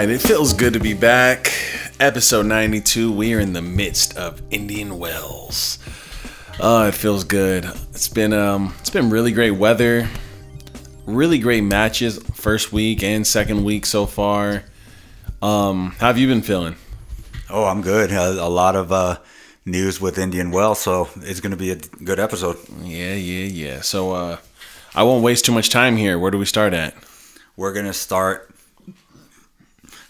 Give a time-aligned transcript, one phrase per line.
[0.00, 1.52] right, it feels good to be back.
[2.00, 3.12] Episode 92.
[3.12, 5.78] We are in the midst of Indian Wells.
[6.58, 7.66] Oh, it feels good.
[7.90, 10.08] It's been um it's been really great weather.
[11.04, 14.64] Really great matches first week and second week so far.
[15.42, 16.76] Um how have you been feeling?
[17.50, 18.10] Oh, I'm good.
[18.10, 19.18] A, a lot of uh,
[19.66, 22.56] news with Indian Wells, so it's going to be a good episode.
[22.82, 23.80] Yeah, yeah, yeah.
[23.82, 24.36] So uh
[24.94, 26.18] I won't waste too much time here.
[26.18, 26.94] Where do we start at?
[27.54, 28.49] We're going to start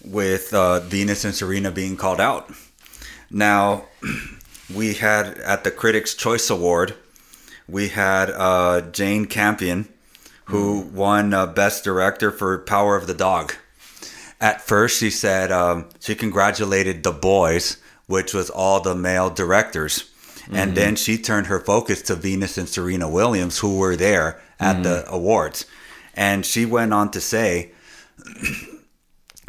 [0.04, 2.50] with uh, Venus and Serena being called out.
[3.30, 3.84] Now,
[4.74, 6.94] we had at the Critics' Choice Award,
[7.68, 9.88] we had uh, Jane Campion,
[10.46, 13.54] who won uh, Best Director for Power of the Dog.
[14.40, 20.10] At first, she said um, she congratulated the boys, which was all the male directors.
[20.52, 24.82] And then she turned her focus to Venus and Serena Williams, who were there at
[24.82, 25.64] the awards.
[26.14, 27.70] And she went on to say,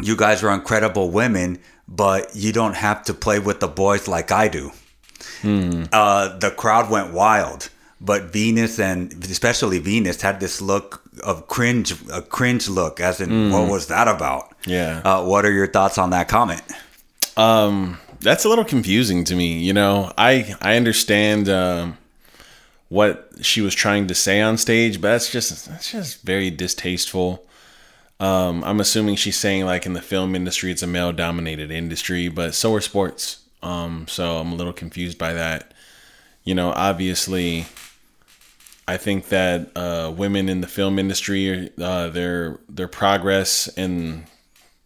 [0.02, 4.32] You guys are incredible women, but you don't have to play with the boys like
[4.32, 4.72] I do.
[5.44, 11.94] Uh, the crowd went wild, but Venus and especially Venus had this look of cringe,
[12.12, 14.54] a cringe look, as in, what was that about?
[14.66, 15.02] Yeah.
[15.04, 16.62] Uh, what are your thoughts on that comment?
[17.38, 19.60] Um, that's a little confusing to me.
[19.60, 21.98] You know, I I understand um,
[22.90, 27.44] what she was trying to say on stage, but that's just that's just very distasteful.
[28.22, 32.30] Um, I'm assuming she's saying like in the film industry, it's a male dominated industry,
[32.30, 33.40] but so are sports.
[33.64, 35.74] Um, so I'm a little confused by that.
[36.44, 37.66] You know, obviously,
[38.88, 44.26] I think that uh, women in the film industry, uh, their their progress and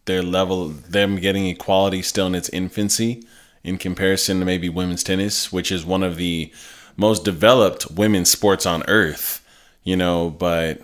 [0.06, 3.22] their level, them getting equality still in its infancy
[3.62, 6.50] in comparison to maybe women's tennis, which is one of the
[6.96, 9.44] most developed women's sports on earth.
[9.84, 10.80] You know, but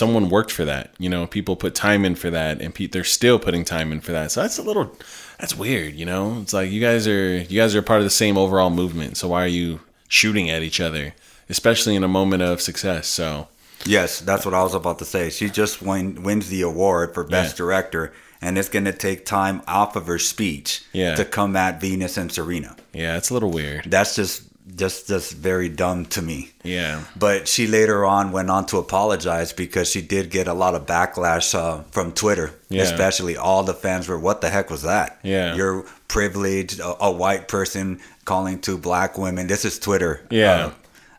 [0.00, 0.92] someone worked for that.
[0.98, 4.00] You know, people put time in for that, and pe- they're still putting time in
[4.00, 4.32] for that.
[4.32, 4.90] So that's a little,
[5.38, 5.94] that's weird.
[5.94, 8.70] You know, it's like you guys are you guys are part of the same overall
[8.70, 9.16] movement.
[9.16, 11.14] So why are you shooting at each other,
[11.48, 13.06] especially in a moment of success?
[13.06, 13.46] So
[13.86, 15.30] Yes, that's what I was about to say.
[15.30, 17.64] She just win, wins the award for Best Yeah.
[17.64, 18.12] Director,
[18.42, 21.14] and it's going to take time off of her speech Yeah.
[21.14, 22.76] to come at Venus and Serena.
[22.92, 23.84] yeah, it's a little weird.
[23.86, 24.42] That's just
[24.76, 26.50] just just very dumb to me.
[26.62, 30.74] Yeah, But she later on went on to apologize because she did get a lot
[30.74, 32.82] of backlash uh, from Twitter, Yeah.
[32.82, 35.18] especially all the fans were, "What the heck was that?
[35.22, 35.54] Yeah.
[35.54, 39.46] you're privileged, a, a white person calling two black women.
[39.46, 40.20] This is Twitter.
[40.30, 40.66] Yeah.
[40.66, 40.70] Uh,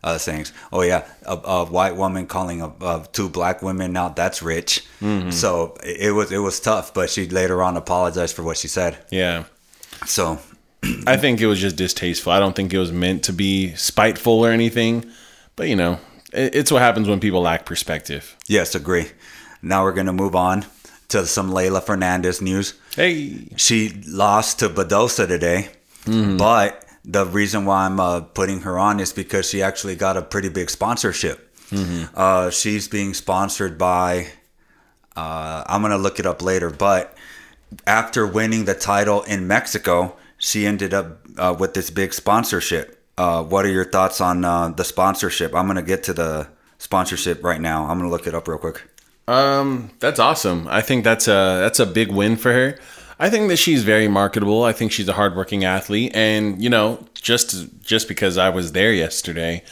[0.04, 0.52] uh, sayings.
[0.74, 3.94] Oh yeah, a, a white woman calling a, uh, two black women.
[3.94, 4.84] Now that's rich.
[5.00, 5.30] Mm-hmm.
[5.32, 8.68] So it, it was it was tough, but she later on apologized for what she
[8.68, 8.98] said.
[9.12, 9.44] yeah.
[10.08, 10.40] So
[11.06, 12.32] I think it was just distasteful.
[12.32, 15.06] I don't think it was meant to be spiteful or anything.
[15.56, 16.00] But you know,
[16.34, 18.36] it's what happens when people lack perspective.
[18.48, 19.08] yes, agree.
[19.62, 20.66] Now we're gonna move on
[21.10, 22.74] to some Leylah Fernandez news.
[22.96, 25.70] Hey, She lost to Badosa today,
[26.38, 30.22] but the reason why I'm uh, putting her on is because she actually got a
[30.22, 31.48] pretty big sponsorship.
[32.16, 34.28] Uh, she's being sponsored by.
[35.16, 37.16] Uh, I'm gonna look it up later, but
[37.86, 43.00] after winning the title in Mexico, she ended up uh, with this big sponsorship.
[43.16, 45.54] Uh, what are your thoughts on uh, the sponsorship?
[45.54, 46.48] I'm gonna get to the
[46.80, 47.86] sponsorship right now.
[47.86, 48.82] I'm gonna look it up real quick.
[49.28, 50.68] Um, that's awesome.
[50.68, 52.80] I think that's a that's a big win for her.
[53.20, 54.64] I think that she's very marketable.
[54.64, 58.92] I think she's a hardworking athlete, and you know, just just because I was there
[58.92, 59.64] yesterday,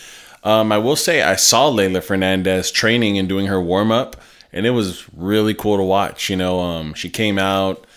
[0.44, 4.18] um, I will say I saw Leylah Fernandez training and doing her warm up,
[4.54, 6.30] and it was really cool to watch.
[6.30, 7.88] You know, um, she came out,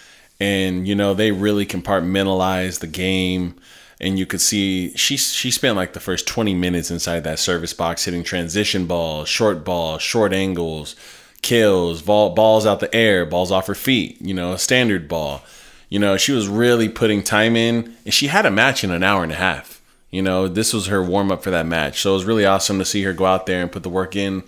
[0.43, 3.55] and you know they really compartmentalized the game
[4.01, 7.73] and you could see she she spent like the first 20 minutes inside that service
[7.73, 10.97] box hitting transition balls, short balls, short angles,
[11.43, 15.43] kills, ball, balls out the air, balls off her feet, you know, a standard ball.
[15.89, 19.05] You know, she was really putting time in and she had a match in an
[19.05, 19.81] hour and a half.
[20.11, 22.01] You know, this was her warm up for that match.
[22.01, 24.17] So it was really awesome to see her go out there and put the work
[24.17, 24.43] in.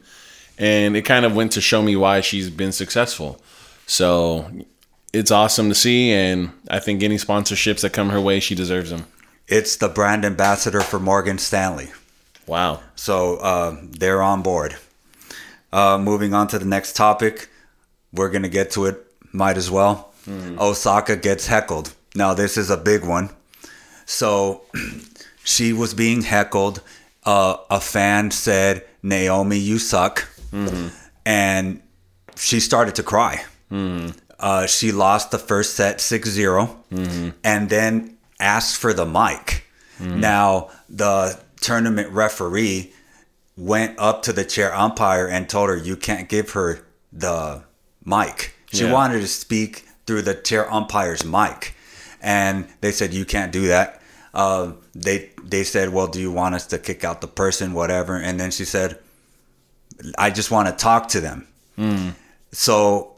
[0.59, 3.41] And it kind of went to show me why she's been successful.
[3.87, 4.51] So
[5.15, 6.13] it's awesome to see.
[6.13, 9.07] And I think any sponsorships that come her way, she deserves them.
[9.47, 11.91] It's the brand ambassador for Morgan Stanley.
[12.47, 12.81] Wow.
[12.95, 14.77] So uh, they're on board.
[15.73, 17.49] Uh, moving on to the next topic,
[18.13, 19.05] we're gonna get to it.
[19.33, 20.13] Might as well.
[20.59, 21.93] Osaka gets heckled.
[22.15, 23.31] Now this is a big one.
[24.07, 24.63] So
[25.45, 26.81] she was being heckled.
[27.25, 30.29] Uh, a fan said, "Naomi, you suck,"
[31.27, 31.83] and
[32.37, 33.45] she started to cry.
[34.45, 36.77] Uh, she lost the first set 6 0
[37.43, 39.65] and then asked for the mic.
[39.99, 42.93] Now, the tournament referee
[43.57, 47.63] went up to the chair umpire and told her, You can't give her the
[48.05, 48.55] mic.
[48.73, 48.93] She Yeah.
[48.93, 51.75] wanted to speak through the chair umpire's mic.
[52.21, 54.03] And they said, You can't do that.
[54.35, 54.73] Uh,
[55.07, 58.17] they they said, Well, do you want us to kick out the person, whatever?
[58.17, 58.99] And then she said,
[60.19, 61.47] I just want to talk to them.
[62.53, 63.17] So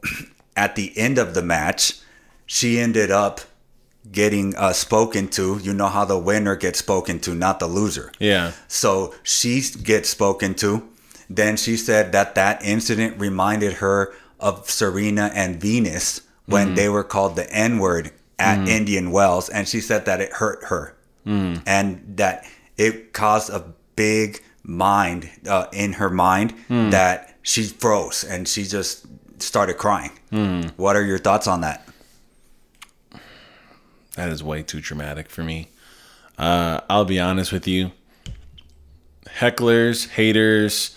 [0.56, 2.00] at the end of the match,
[2.46, 3.40] she ended up
[4.10, 5.58] getting uh, spoken to.
[5.62, 8.12] You know how the winner gets spoken to, not the loser.
[8.18, 8.52] Yeah.
[8.68, 10.88] So she gets spoken to.
[11.28, 17.02] Then she said that that incident reminded her of Serena and Venus when they were
[17.02, 19.48] called the N word at Indian Wells.
[19.48, 20.96] And she said that it hurt her
[21.66, 28.46] and that it caused a big mind uh, in her mind that she froze and
[28.46, 29.06] she just
[29.38, 30.12] started crying.
[30.76, 31.88] What are your thoughts on that?
[34.16, 35.68] That is way too traumatic for me.
[36.38, 37.92] Uh, I'll be honest with you.
[39.26, 40.96] Hecklers, haters,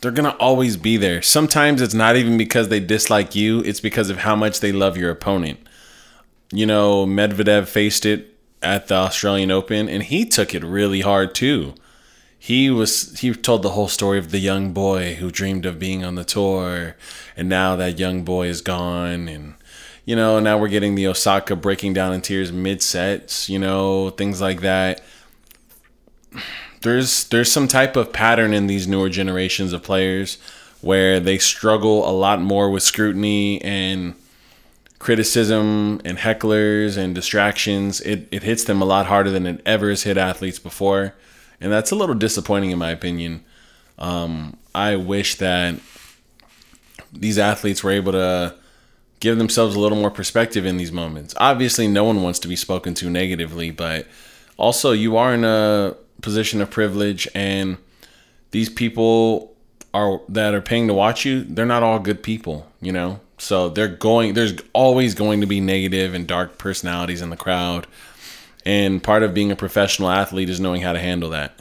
[0.00, 1.22] they're going to always be there.
[1.22, 4.96] Sometimes it's not even because they dislike you, it's because of how much they love
[4.96, 5.60] your opponent.
[6.52, 11.34] You know, Medvedev faced it at the Australian Open and he took it really hard
[11.34, 11.74] too.
[12.42, 16.02] He was he told the whole story of the young boy who dreamed of being
[16.02, 16.96] on the tour
[17.36, 19.54] and now that young boy is gone and
[20.06, 24.10] you know, now we're getting the Osaka breaking down in tears mid sets, you know,
[24.10, 25.02] things like that.
[26.80, 30.38] There's there's some type of pattern in these newer generations of players
[30.80, 34.14] where they struggle a lot more with scrutiny and
[34.98, 38.00] criticism and hecklers and distractions.
[38.00, 41.14] It it hits them a lot harder than it ever has hit athletes before.
[41.60, 43.44] And that's a little disappointing in my opinion.
[43.98, 45.74] Um, I wish that
[47.12, 48.54] these athletes were able to
[49.20, 51.34] give themselves a little more perspective in these moments.
[51.36, 54.06] Obviously, no one wants to be spoken to negatively, but
[54.56, 57.76] also you are in a position of privilege, and
[58.50, 59.54] these people
[59.92, 61.44] are that are paying to watch you.
[61.44, 63.20] They're not all good people, you know.
[63.38, 64.34] So they're going.
[64.34, 67.86] There's always going to be negative and dark personalities in the crowd,
[68.64, 71.58] and part of being a professional athlete is knowing how to handle that.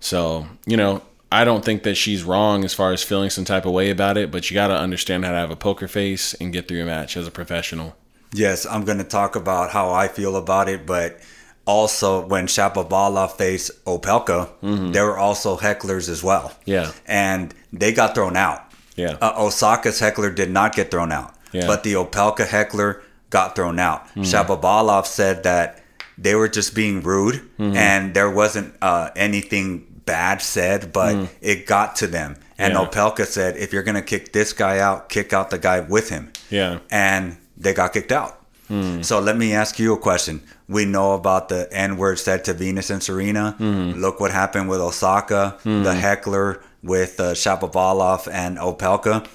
[0.00, 1.02] So you know,
[1.32, 4.16] I don't think that she's wrong as far as feeling some type of way about
[4.16, 6.78] it, but you got to understand how to have a poker face and get through
[6.78, 7.96] your match as a professional.
[8.32, 11.20] Yes, I'm going to talk about how I feel about it, but
[11.66, 14.50] also when Shapovalov faced Opelka,
[14.92, 16.52] there were also hecklers as well.
[16.64, 16.92] Yeah.
[17.06, 18.70] And they got thrown out.
[18.96, 19.16] Yeah.
[19.20, 21.66] Uh, Osaka's heckler did not get thrown out, Yeah.
[21.66, 24.06] but the Opelka heckler got thrown out.
[24.16, 25.82] Shapovalov said that
[26.18, 27.76] they were just being rude mm-hmm.
[27.76, 31.28] and there wasn't uh, anything bad said, but mm.
[31.40, 32.36] it got to them.
[32.58, 32.84] And Yeah.
[32.84, 36.08] Opelka said, if you're going to kick this guy out, kick out the guy with
[36.10, 36.78] him Yeah.
[36.90, 38.40] and they got kicked out.
[38.70, 39.04] Mm.
[39.04, 40.40] So let me ask you a question.
[40.68, 43.56] We know about the N word said to Venus and Serena.
[43.58, 44.00] Mm-hmm.
[44.00, 45.98] Look what happened with Osaka, the mm.
[46.00, 49.26] heckler with uh, Shapovalov and Opelka.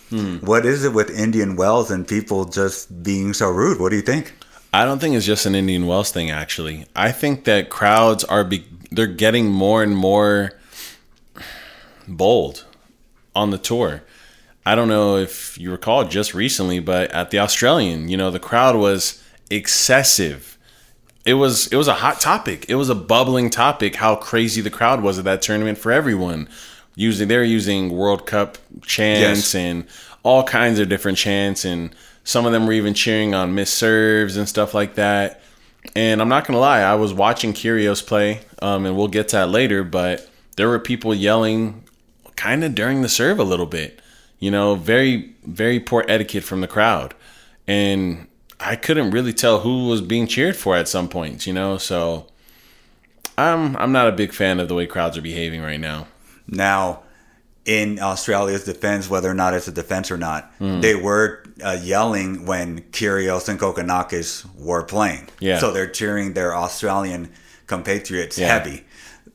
[0.43, 3.79] What is it with Indian Wells and people just being so rude?
[3.79, 4.33] What do you think?
[4.71, 6.29] I don't think it's just an Indian Wells thing.
[6.29, 10.51] Actually, I think that crowds are be- they're getting more and more
[12.07, 12.65] bold
[13.35, 14.03] on the tour.
[14.65, 18.39] I don't know if you recall just recently, but at the Australian, you know, the
[18.39, 20.57] crowd was excessive.
[21.25, 22.65] It was it was a hot topic.
[22.69, 26.47] It was a bubbling topic how crazy the crowd was at that tournament for everyone.
[26.95, 29.55] Using they're using World Cup chants Yes.
[29.55, 29.85] and
[30.23, 31.95] all kinds of different chants and
[32.29, 35.41] some of them were even cheering on miss serves and stuff like that.
[35.95, 39.37] And I'm not gonna lie, I was watching Kyrgios play, um, and we'll get to
[39.37, 39.83] that later.
[39.83, 41.83] But there were people yelling,
[42.35, 43.99] kind of during the serve a little bit.
[44.37, 47.15] You know, very very poor etiquette from the crowd,
[47.67, 48.27] and
[48.59, 51.47] I couldn't really tell who was being cheered for at some points.
[51.47, 52.27] You know, so
[53.39, 56.05] I'm I'm not a big fan of the way crowds are behaving right now.
[56.47, 57.01] Now,
[57.65, 62.45] in Australia's defense, whether or not it's a defense or not, they were uh, yelling
[62.45, 65.27] when Kyrgios and Kokkinakis were playing.
[65.39, 65.59] Yeah.
[65.59, 67.29] So they're cheering their Australian
[67.67, 68.47] compatriots Yeah.
[68.47, 68.85] heavy,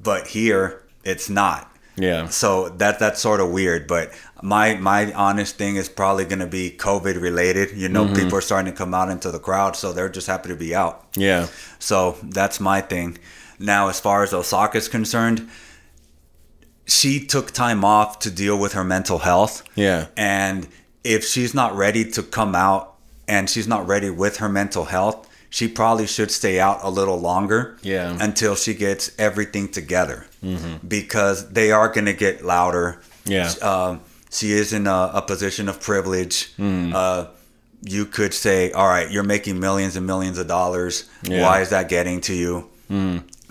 [0.00, 1.70] but here it's not.
[1.96, 3.86] Yeah, So that that's sort of weird.
[3.86, 4.12] But
[4.42, 7.76] my my honest thing is probably going to be COVID related.
[7.76, 10.48] You know, people are starting to come out into the crowd, so they're just happy
[10.48, 11.04] to be out.
[11.16, 11.46] yeah,
[11.78, 13.18] So that's my thing.
[13.60, 15.48] Now, as far as Osaka is concerned,
[16.86, 19.62] she took time off to deal with her mental health.
[19.76, 20.66] yeah, And
[21.04, 22.94] if she's not ready to come out
[23.28, 27.18] and she's not ready with her mental health, she probably should stay out a little
[27.20, 28.16] longer Yeah.
[28.20, 30.26] until she gets everything together
[30.86, 33.00] because they are going to get louder.
[33.24, 33.48] Yeah.
[33.62, 36.52] Um, she is in a, a position of privilege.
[36.58, 37.26] Uh,
[37.82, 41.08] you could say, all right, you're making millions and millions of dollars.
[41.22, 41.42] Yeah.
[41.42, 42.70] Why is that getting to you?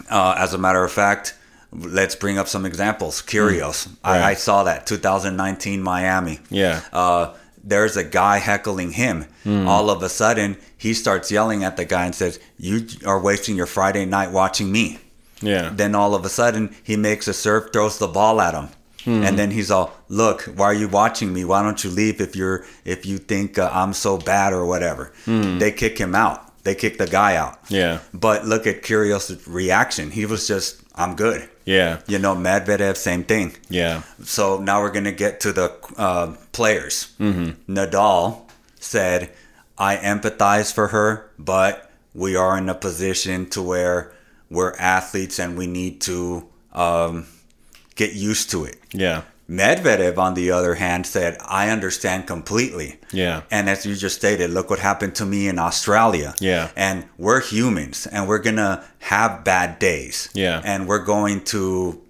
[0.09, 1.35] Uh, as a matter of fact,
[1.71, 3.21] let's bring up some examples.
[3.21, 3.87] Kyrgios.
[4.03, 4.23] I, Right.
[4.31, 6.39] I saw that 2019 Miami.
[6.49, 6.81] Yeah.
[6.91, 7.33] Uh,
[7.63, 9.25] there's a guy heckling him.
[9.43, 9.67] Hmm.
[9.67, 13.55] All of a sudden, he starts yelling at the guy and says, "You are wasting
[13.55, 14.99] your Friday night watching me."
[15.41, 15.71] Yeah.
[15.73, 18.69] Then all of a sudden, he makes a serve, throws the ball at him,
[19.03, 19.23] hmm.
[19.23, 21.45] and then he's all, "Look, why are you watching me?
[21.45, 25.13] Why don't you leave if you're if you think uh, I'm so bad or whatever?"
[25.25, 25.59] Hmm.
[25.59, 26.52] They kick him out.
[26.63, 27.59] They kicked the guy out.
[27.69, 27.99] Yeah.
[28.13, 30.11] But look at Kyrgios' reaction.
[30.11, 32.01] He was just, "I'm good." Yeah.
[32.07, 33.55] You know, Medvedev, same thing.
[33.69, 34.03] Yeah.
[34.23, 37.13] So now we're going to get to the uh, players.
[37.19, 37.73] Mm-hmm.
[37.73, 38.41] Nadal
[38.79, 39.31] said,
[39.77, 44.13] I empathize for her, but we are in a position to where
[44.49, 47.27] we're athletes and we need to um,
[47.95, 48.79] get used to it.
[48.91, 49.23] Yeah.
[49.49, 52.99] Medvedev, on the other hand, said, I understand completely.
[53.11, 53.41] Yeah.
[53.51, 56.33] And as you just stated, look what happened to me in Australia.
[56.39, 56.71] Yeah.
[56.75, 60.29] And we're humans and we're going to have bad days.
[60.33, 60.61] Yeah.
[60.63, 62.01] And we're going to,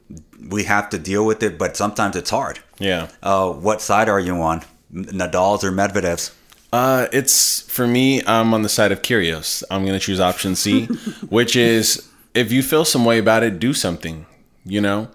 [0.48, 2.60] we have to deal with it, but sometimes it's hard.
[2.78, 3.10] Yeah.
[3.24, 4.62] Uh, what side are you on?
[4.94, 6.32] Nadal's or Medvedev's?
[6.72, 8.24] Uh, it's for me.
[8.26, 9.64] I'm on the side of Kyrgios.
[9.70, 10.86] I'm gonna choose option C,
[11.30, 14.26] which is if you feel some way about it, do something.
[14.66, 15.10] You know,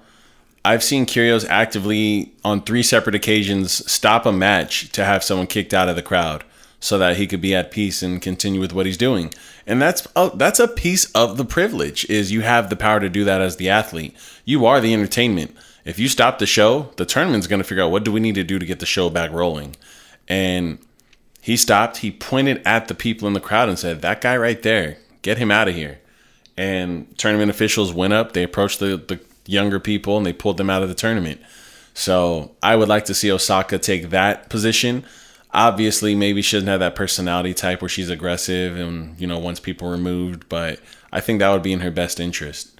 [0.64, 5.72] I've seen Kyrgios actively on three separate occasions stop a match to have someone kicked
[5.72, 6.44] out of the crowd
[6.80, 9.32] so that he could be at peace and continue with what he's doing.
[9.66, 13.08] And that's a, that's a piece of the privilege is you have the power to
[13.08, 14.14] do that as the athlete.
[14.44, 15.56] You are the entertainment.
[15.84, 18.34] If you stop the show, the tournament's going to figure out what do we need
[18.36, 19.74] to do to get the show back rolling.
[20.28, 20.78] And
[21.40, 24.60] he stopped, he pointed at the people in the crowd and said, "That guy right
[24.62, 26.00] there, get him out of here."
[26.56, 30.70] And tournament officials went up, they approached the the younger people and they pulled them
[30.70, 31.40] out of the tournament.
[31.94, 35.04] So, I would like to see Osaka take that position
[35.54, 39.58] obviously maybe she doesn't have that personality type where she's aggressive and you know wants
[39.58, 40.78] people removed but
[41.10, 42.78] i think that would be in her best interest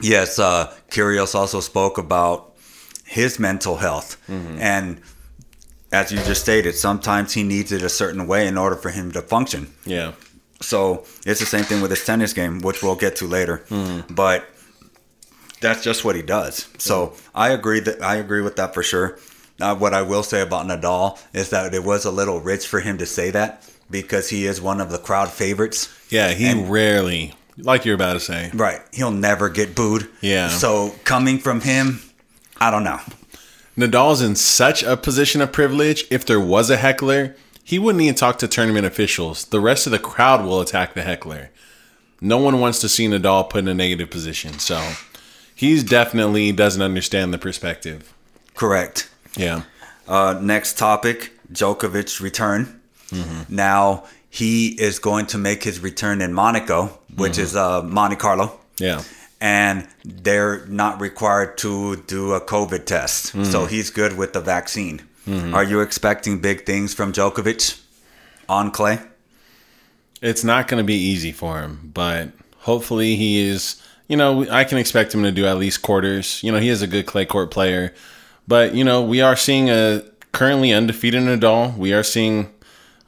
[0.00, 2.52] Yes, uh, Kyrgios also spoke about
[3.06, 4.22] his mental health.
[4.28, 5.00] And
[5.90, 9.10] as you just stated, sometimes he needs it a certain way in order for him
[9.12, 9.72] to function.
[9.86, 10.12] yeah
[10.60, 13.64] So it's the same thing with his tennis game, which we'll get to later.
[14.10, 14.46] But
[15.60, 16.68] that's just what he does.
[16.78, 19.18] So I agree that I agree with that for sure.
[19.60, 22.80] Uh, what I will say about Nadal is that it was a little rich for
[22.80, 25.88] him to say that because he is one of the crowd favorites.
[26.10, 28.80] yeah he rarely like you're about to say Right.
[28.92, 30.08] He'll never get booed.
[30.20, 30.48] Yeah.
[30.48, 32.00] So coming from him,
[32.60, 33.00] I don't know.
[33.78, 36.04] Nadal's in such a position of privilege.
[36.10, 37.34] If there was a heckler,
[37.66, 39.44] he wouldn't even talk to tournament officials.
[39.46, 41.50] The rest of the crowd will attack the heckler.
[42.20, 44.58] No one wants to see Nadal put in a negative position.
[44.60, 44.92] So
[45.54, 48.14] he's definitely doesn't understand the perspective.
[48.54, 49.10] Correct.
[49.36, 49.62] Yeah.
[50.06, 52.80] Uh, next topic Djokovic return.
[53.48, 58.58] Now he is going to make his return in Monaco, which is uh, Monte Carlo.
[58.78, 59.02] Yeah.
[59.40, 63.32] and they're not required to do a COVID test.
[63.44, 65.02] So he's good with the vaccine.
[65.28, 67.82] Are you expecting big things from Djokovic
[68.48, 69.00] on clay?
[70.22, 73.82] It's not going to be easy for him, but hopefully he is.
[74.08, 76.42] You know, I can expect him to do at least quarters.
[76.42, 77.92] You know, he is a good clay court player,
[78.46, 80.02] but you know, we are seeing a
[80.32, 81.76] currently undefeated Nadal.
[81.76, 82.52] We are seeing.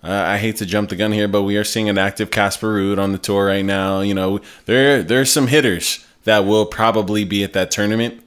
[0.02, 2.74] Uh, I hate to jump the gun here, but we are seeing an active Casper
[2.76, 4.00] Ruud on the tour right now.
[4.00, 8.22] You know, there there's some hitters that will probably be at that tournament,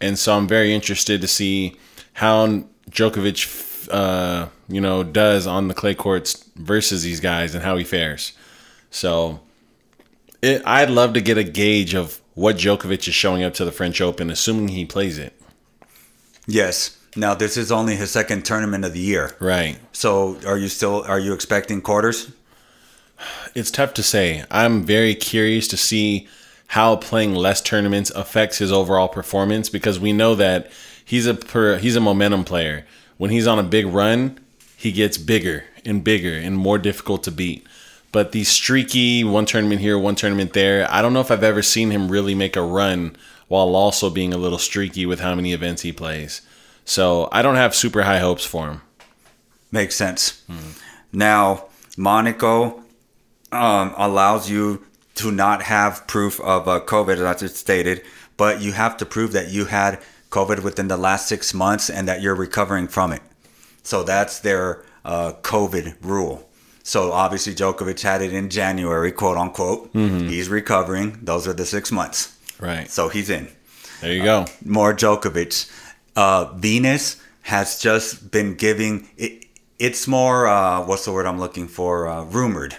[0.00, 1.76] and so I'm very interested to see
[2.14, 7.76] how Djokovic, uh, you know, does on the clay courts versus these guys and how
[7.76, 8.32] he fares.
[8.90, 9.40] So,
[10.42, 13.72] it, I'd love to get a gauge of what Djokovic is showing up to the
[13.72, 15.40] French Open, assuming he plays it.
[16.46, 16.98] Yes.
[17.14, 19.36] Now this is only his second tournament of the year.
[19.38, 19.78] Right.
[19.92, 22.32] So are you still are you expecting quarters?
[23.54, 24.44] It's tough to say.
[24.50, 26.26] I'm very curious to see
[26.68, 30.72] how playing less tournaments affects his overall performance because we know that
[31.04, 32.86] he's a per, he's a momentum player.
[33.16, 34.38] When he's on a big run,
[34.76, 37.66] he gets bigger and bigger and more difficult to beat.
[38.10, 41.62] But the streaky one tournament here, one tournament there, I don't know if I've ever
[41.62, 43.16] seen him really make a run
[43.48, 46.42] while also being a little streaky with how many events he plays.
[46.84, 48.80] So I don't have super high hopes for him.
[49.70, 50.42] Makes sense.
[51.12, 51.66] Now,
[51.96, 52.82] Monaco
[53.50, 54.84] um, allows you
[55.16, 58.02] to not have proof of uh, COVID, as it's stated,
[58.36, 60.00] but you have to prove that you had
[60.32, 63.22] COVID within the last six months and that you're recovering from it.
[63.84, 66.48] So that's their uh, COVID rule.
[66.84, 69.90] So obviously, Djokovic had it in January, quote unquote.
[69.92, 71.18] He's recovering.
[71.22, 72.36] Those are the six months.
[72.58, 72.90] Right.
[72.90, 73.48] So he's in
[74.00, 74.46] There you go.
[74.64, 75.70] more Djokovic.
[76.16, 79.08] Uh, Venus has just been giving.
[79.16, 79.46] It,
[79.78, 82.08] it's more uh, what's the word I'm looking for?
[82.08, 82.76] Uh, rumored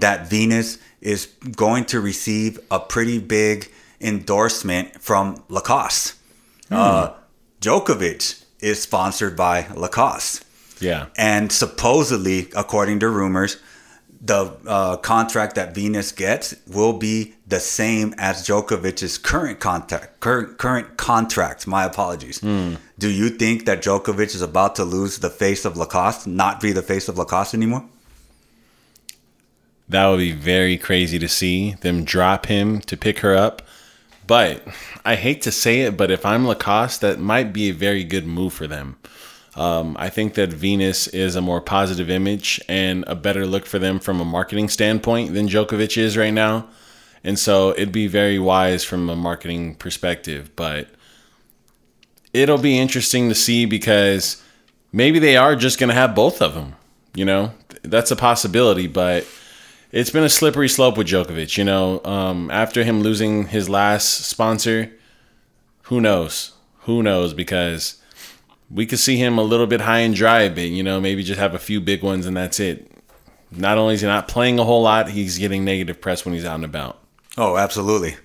[0.00, 3.70] that Venus is going to receive a pretty big
[4.00, 6.14] endorsement from Lacoste.
[6.70, 7.14] Uh,
[7.60, 10.44] Djokovic is sponsored by Lacoste.
[10.80, 11.06] Yeah.
[11.16, 13.58] And supposedly, according to rumors,
[14.22, 20.20] the uh, contract that Venus gets will be the same as Djokovic's current contract.
[20.20, 21.66] Current, current contract.
[21.66, 22.38] My apologies.
[22.40, 26.72] Do you think that Djokovic is about to lose the face of Lacoste, not be
[26.72, 27.84] the face of Lacoste anymore?
[29.88, 33.62] That would be very crazy to see them drop him to pick her up.
[34.30, 34.62] But
[35.04, 38.28] I hate to say it, but if I'm Lacoste, that might be a very good
[38.28, 38.96] move for them.
[39.56, 43.80] Um, I think that Venus is a more positive image and a better look for
[43.80, 46.68] them from a marketing standpoint than Djokovic is right now.
[47.24, 50.54] And so it'd be very wise from a marketing perspective.
[50.54, 50.86] But
[52.32, 54.40] it'll be interesting to see because
[54.92, 56.76] maybe they are just going to have both of them.
[57.16, 57.50] You know,
[57.82, 59.26] that's a possibility, but
[59.92, 61.56] it's been a slippery slope with Djokovic.
[61.56, 64.92] You know, um, after him losing his last sponsor,
[65.82, 66.52] who knows?
[66.80, 67.34] Who knows?
[67.34, 68.00] Because
[68.70, 70.70] we could see him a little bit high and dry a bit.
[70.70, 72.90] You know, maybe just have a few big ones and that's it.
[73.50, 76.44] Not only is he not playing a whole lot, he's getting negative press when he's
[76.44, 76.98] out and about.
[77.36, 78.16] Oh, absolutely.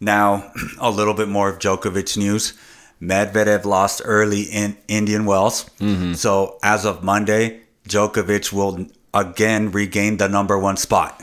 [0.00, 2.52] Now, a little bit more of Djokovic news.
[3.00, 5.68] Medvedev lost early in Indian Wells.
[6.14, 11.22] So, as of Monday, Djokovic will again regained the number one spot.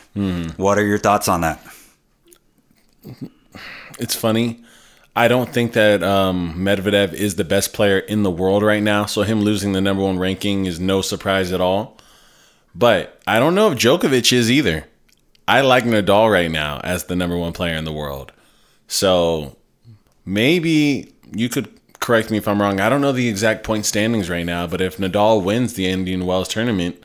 [0.58, 1.60] What are your thoughts on that?
[4.00, 4.64] it's funny.
[5.16, 9.06] I don't think that um, Medvedev is the best player in the world right now,
[9.06, 11.98] so him losing the number one ranking is no surprise at all.
[12.76, 14.86] But I don't know if Djokovic is either.
[15.48, 18.32] I like Nadal right now as the number one player in the world.
[18.88, 19.58] So
[20.26, 22.80] maybe you could correct me if I'm wrong.
[22.80, 26.26] I don't know the exact point standings right now, but if Nadal wins the Indian
[26.26, 27.04] Wells tournament,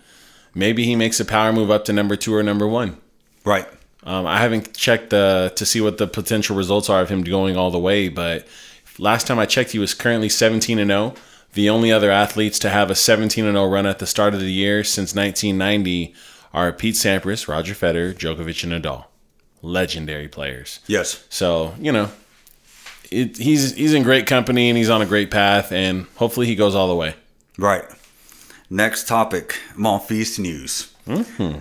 [0.54, 2.98] maybe he makes a power move up to number two or number one.
[3.44, 3.66] Right.
[4.04, 7.56] Um, I haven't checked the to see what the potential results are of him going
[7.56, 8.46] all the way, but
[8.98, 11.14] last time I checked, he was currently 17 and 0.
[11.54, 14.40] The only other athletes to have a 17 and 0 run at the start of
[14.40, 16.14] the year since 1990
[16.52, 19.06] are Pete Sampras, Roger Federer, Djokovic, and Nadal.
[19.62, 20.80] Legendary players.
[20.86, 21.24] Yes.
[21.30, 22.10] So you know,
[23.10, 26.54] it, he's he's in great company and he's on a great path, and hopefully he
[26.54, 27.14] goes all the way.
[27.56, 27.84] Right.
[28.70, 30.92] Next topic Monfils news.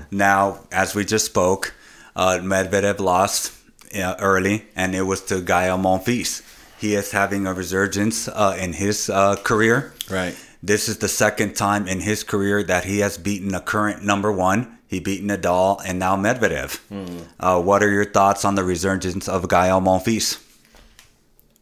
[0.10, 1.74] Now, as we just spoke,
[2.16, 3.52] uh, Medvedev lost
[3.96, 6.42] uh, early, and it was to Gael Monfils.
[6.80, 9.94] He is having a resurgence uh, in his uh, career.
[10.10, 10.36] Right.
[10.62, 14.32] This is the second time in his career that he has beaten a current number
[14.32, 14.78] one.
[14.88, 16.80] He beat Nadal and now Medvedev.
[17.40, 20.42] Uh, what are your thoughts on the resurgence of Gael Monfils?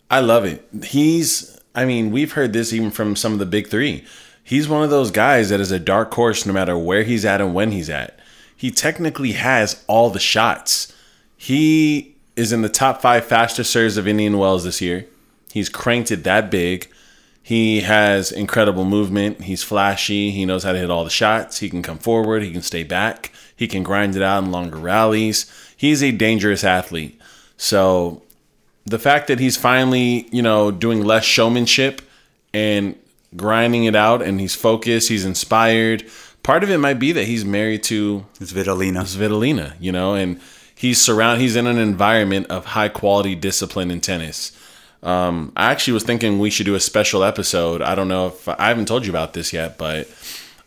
[0.09, 0.67] I love it.
[0.83, 4.05] He's, I mean, we've heard this even from some of the big three.
[4.43, 7.41] He's one of those guys that is a dark horse no matter where he's at
[7.41, 8.19] and when he's at.
[8.55, 10.93] He technically has all the shots.
[11.37, 15.07] He is in the top five fastest serves of Indian Wells this year.
[15.51, 16.89] He's cranked it that big.
[17.43, 19.41] He has incredible movement.
[19.41, 20.31] He's flashy.
[20.31, 21.59] He knows how to hit all the shots.
[21.59, 22.43] He can come forward.
[22.43, 23.31] He can stay back.
[23.55, 25.51] He can grind it out in longer rallies.
[25.75, 27.19] He's a dangerous athlete.
[27.57, 28.21] So
[28.85, 32.01] the fact that he's finally, you know, doing less showmanship
[32.53, 32.95] and
[33.35, 36.05] grinding it out and he's focused, he's inspired.
[36.43, 39.01] Part of it might be that he's married to It's Vitalina.
[39.03, 40.39] Svitolina, you know, and
[40.75, 44.51] he's surround he's in an environment of high quality discipline in tennis.
[45.03, 47.81] Um, I actually was thinking we should do a special episode.
[47.81, 50.07] I don't know if I haven't told you about this yet, but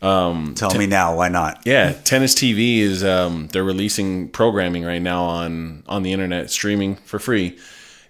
[0.00, 1.62] Tell me now, why not?
[1.64, 6.96] yeah, Tennis TV is um, they're releasing programming right now on on the internet, streaming
[6.96, 7.58] for free,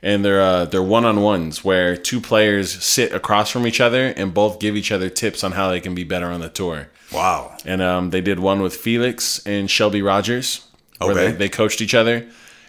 [0.05, 4.09] and they're uh, they're one on ones where two players sit across from each other
[4.17, 6.89] and both give each other tips on how they can be better on the tour.
[7.13, 7.57] Wow.
[7.65, 10.67] And um, they did one with Felix and Shelby Rogers,
[10.99, 11.27] where Okay.
[11.31, 12.27] they, they coached each other,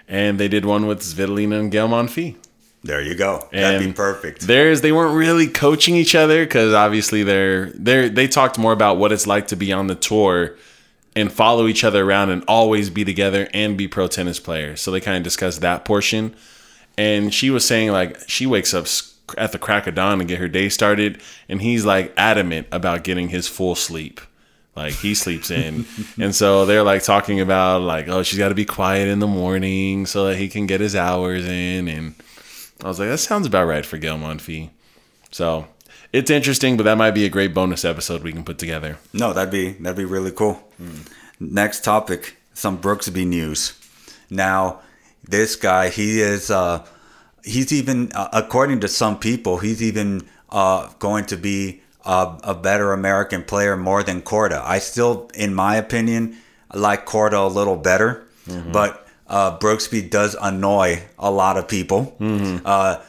[0.07, 2.35] and they did one with Svitolina and Gael Monfils.
[2.83, 3.47] There you go.
[3.51, 4.41] That'd be perfect.
[4.41, 8.97] Theirs, they weren't really coaching each other because obviously they're they they talked more about
[8.97, 10.55] what it's like to be on the tour
[11.15, 14.81] and follow each other around and always be together and be pro tennis players.
[14.81, 16.35] So they kind of discussed that portion.
[16.97, 18.87] And she was saying like she wakes up
[19.37, 23.03] at the crack of dawn to get her day started, and he's like adamant about
[23.03, 24.21] getting his full sleep.
[24.75, 25.85] Like he sleeps in,
[26.19, 29.27] and so they're like talking about like, oh, she's got to be quiet in the
[29.27, 32.15] morning so that he can get his hours in, and
[32.83, 34.69] I was like, that sounds about right for Gael Monfils.
[35.31, 35.67] So
[36.11, 38.97] it's interesting, but that might be a great bonus episode we can put together.
[39.13, 40.55] No, that'd be that'd be really cool.
[40.77, 41.01] Hmm.
[41.39, 43.73] Next topic, some Brooksby news.
[44.29, 44.79] Now,
[45.27, 46.85] this guy, he is uh
[47.43, 52.53] he's even uh, according to some people, he's even uh going to be a, a
[52.55, 54.61] better American player more than Korda.
[54.63, 56.37] I still, in my opinion,
[56.73, 58.23] like Korda a little better,
[58.71, 62.15] but uh, Brooksby does annoy a lot of people.
[62.63, 63.01] Uh,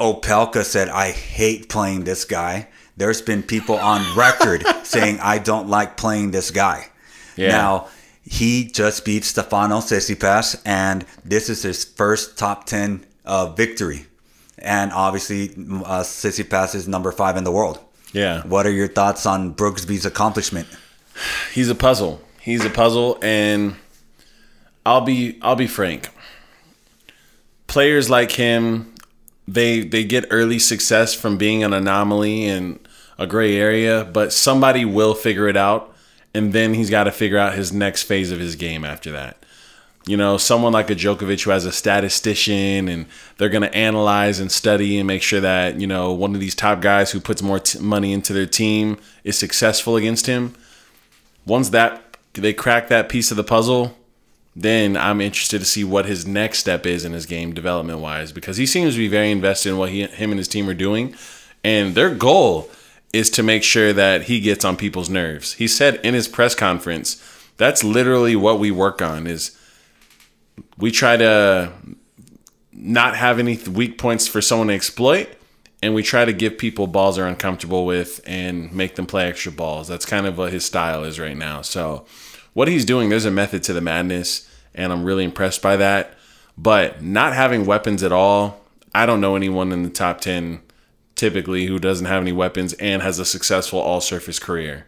[0.00, 2.68] Opelka said, I hate playing this guy.
[2.96, 6.88] There's been people on record saying, I don't like playing this guy.
[7.36, 7.48] Yeah.
[7.52, 7.88] Now,
[8.24, 14.06] he just beat Stefano Tsitsipas, and this is his first top 10 uh, victory.
[14.58, 17.78] And obviously, uh, Tsitsipas is number five in the world.
[18.12, 18.42] Yeah.
[18.42, 20.68] What are your thoughts on Brooksby's accomplishment?
[21.52, 22.20] He's a puzzle.
[22.40, 23.76] He's a puzzle and
[24.84, 26.08] I'll be I'll be frank.
[27.66, 28.94] Players like him,
[29.46, 32.80] they they get early success from being an anomaly in
[33.18, 35.89] a gray area, but somebody will figure it out
[36.34, 39.36] and then he's got to figure out his next phase of his game after that.
[40.06, 44.40] You know, someone like a Djokovic who has a statistician and they're going to analyze
[44.40, 47.42] and study and make sure that, you know, one of these top guys who puts
[47.42, 50.54] more t- money into their team is successful against him.
[51.44, 53.96] Once that they crack that piece of the puzzle,
[54.56, 58.32] then I'm interested to see what his next step is in his game development wise
[58.32, 60.74] because he seems to be very invested in what he, him and his team are
[60.74, 61.14] doing.
[61.62, 62.70] And their goal
[63.12, 65.54] is to make sure that he gets on people's nerves.
[65.54, 67.22] He said in his press conference,
[67.56, 69.56] that's literally what we work on is
[70.78, 71.72] we try to
[72.72, 75.28] not have any weak points for someone to exploit
[75.82, 79.50] and we try to give people balls they're uncomfortable with and make them play extra
[79.50, 79.88] balls.
[79.88, 81.62] That's kind of what his style is right now.
[81.62, 82.06] So
[82.52, 86.14] what he's doing, there's a method to the madness and I'm really impressed by that.
[86.56, 88.60] But not having weapons at all,
[88.94, 90.60] I don't know anyone in the top 10
[91.20, 94.86] typically who doesn't have any weapons and has a successful all surface career.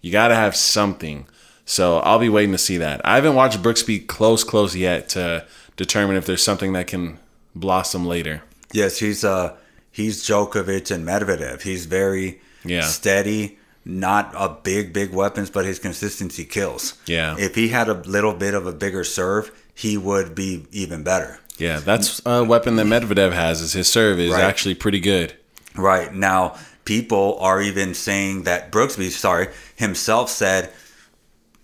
[0.00, 1.26] You got to have something.
[1.64, 3.00] So I'll be waiting to see that.
[3.04, 5.44] I haven't watched Brooksby close, close yet to
[5.76, 7.18] determine if there's something that can
[7.54, 8.42] blossom later.
[8.72, 9.54] Yes, he's uh
[9.90, 11.62] he's Djokovic and Medvedev.
[11.62, 12.82] He's very Yeah.
[12.82, 16.94] steady, not a big big weapons, but his consistency kills.
[17.06, 17.36] Yeah.
[17.38, 21.38] If he had a little bit of a bigger serve, he would be even better.
[21.58, 23.60] Yeah, that's a weapon that Medvedev has.
[23.60, 24.42] Is his serve is Right.
[24.42, 25.34] actually pretty good.
[25.76, 30.70] Right now, people are even saying that Brooksby, sorry, himself said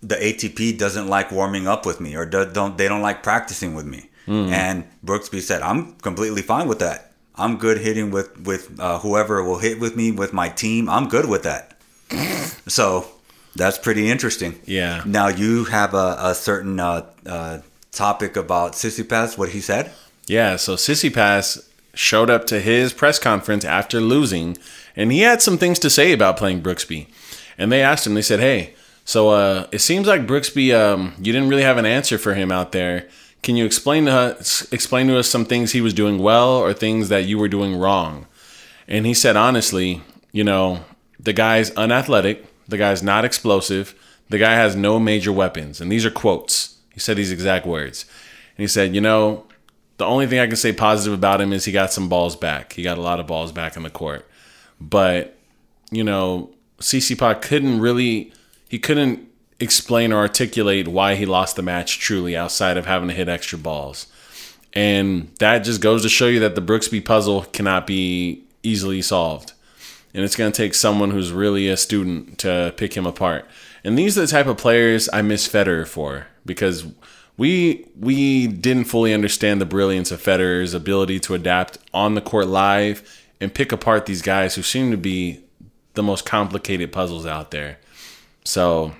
[0.01, 3.75] the ATP doesn't like warming up with me, or do- don't they don't like practicing
[3.75, 4.05] with me.
[4.27, 7.11] And Brooksby said, "I'm completely fine with that.
[7.35, 10.87] I'm good hitting with with uh, whoever will hit with me with my team.
[10.87, 11.79] I'm good with that."
[12.67, 13.07] so
[13.55, 14.59] that's pretty interesting.
[14.65, 15.01] Yeah.
[15.03, 17.59] Now you have a, a certain uh, uh,
[17.91, 19.35] topic about Tsitsipas.
[19.35, 19.91] what he said.
[20.27, 24.57] Yeah, so Tsitsipas showed up to his press conference after losing,
[24.95, 27.07] and he had some things to say about playing Brooksby.
[27.57, 28.73] And they asked him, they said, "Hey,
[29.05, 32.51] so uh, it seems like Brooksby, um, you didn't really have an answer for him
[32.51, 33.07] out there.
[33.41, 36.73] Can you explain to us, explain to us some things he was doing well or
[36.73, 38.27] things that you were doing wrong?"
[38.87, 40.83] And he said, honestly, you know,
[41.19, 43.93] the guy's unathletic, the guy's not explosive,
[44.29, 46.77] the guy has no major weapons, and these are quotes.
[46.93, 48.05] He said these exact words,
[48.57, 49.45] and he said, you know,
[49.99, 52.73] the only thing I can say positive about him is he got some balls back.
[52.73, 54.27] He got a lot of balls back in the court.
[54.81, 55.37] But,
[55.91, 58.33] you know, Tsitsipas couldn't really
[58.69, 59.27] he couldn't
[59.59, 63.57] explain or articulate why he lost the match truly outside of having to hit extra
[63.57, 64.07] balls.
[64.73, 69.53] And that just goes to show you that the Brooksby puzzle cannot be easily solved.
[70.13, 73.45] And it's going to take someone who's really a student to pick him apart.
[73.83, 76.85] And these are the type of players I miss Federer for because
[77.39, 82.47] we we didn't fully understand the brilliance of Federer's ability to adapt on the court
[82.47, 83.01] live
[83.39, 85.39] and pick apart these guys who seem to be
[85.93, 87.79] the most complicated puzzles out there.
[88.43, 88.93] So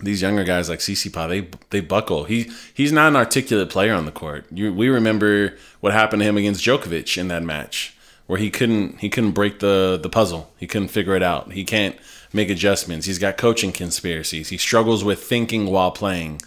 [0.00, 2.24] these younger guys like CC they they buckle.
[2.24, 4.46] He he's not an articulate player on the court.
[4.50, 7.94] You, we remember what happened to him against Djokovic in that match,
[8.26, 10.50] where he couldn't he couldn't break the the puzzle.
[10.56, 11.52] He couldn't figure it out.
[11.52, 11.96] He can't
[12.32, 13.04] make adjustments.
[13.04, 14.48] He's got coaching conspiracies.
[14.48, 16.40] He struggles with thinking while playing.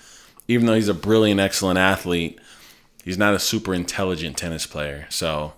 [0.47, 2.39] Even though he's a brilliant, excellent athlete,
[3.03, 5.07] he's not a super intelligent tennis player.
[5.09, 5.53] So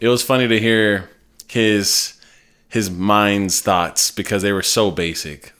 [0.00, 1.10] it was funny to hear
[1.48, 2.20] his
[2.68, 5.52] his mind's thoughts because they were so basic.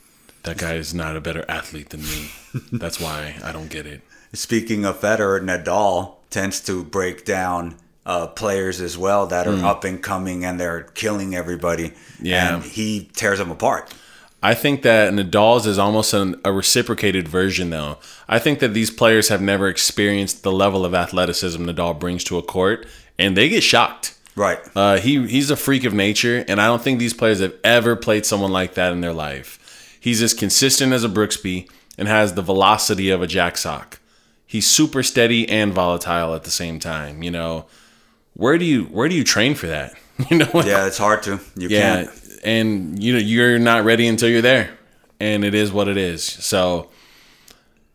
[0.44, 2.31] That guy is not a better athlete than me.
[2.73, 4.01] That's why I don't get it.
[4.33, 9.85] Speaking of Federer, Nadal tends to break down uh, players as well that are up
[9.85, 11.92] and coming and they're killing everybody.
[12.20, 12.55] Yeah.
[12.55, 13.92] And he tears them apart.
[14.42, 17.98] I think that Nadal's is almost an, a reciprocated version, though.
[18.29, 22.38] I think that these players have never experienced the level of athleticism Nadal brings to
[22.38, 22.87] a court,
[23.18, 24.16] and they get shocked.
[24.37, 24.59] Right.
[24.74, 27.96] Uh, he he's a freak of nature, and I don't think these players have ever
[27.96, 29.98] played someone like that in their life.
[30.00, 34.00] He's as consistent as a Brooksby and has the velocity of a Jack Sock.
[34.46, 37.22] He's super steady and volatile at the same time.
[37.22, 37.66] You know,
[38.33, 39.92] where do you where do you train for that?
[40.31, 41.40] You know, Yeah, it's hard to.
[41.57, 42.19] You yeah, can't.
[42.42, 44.70] And you know you're not ready until you're there,
[45.18, 46.24] and it is what it is.
[46.24, 46.90] So,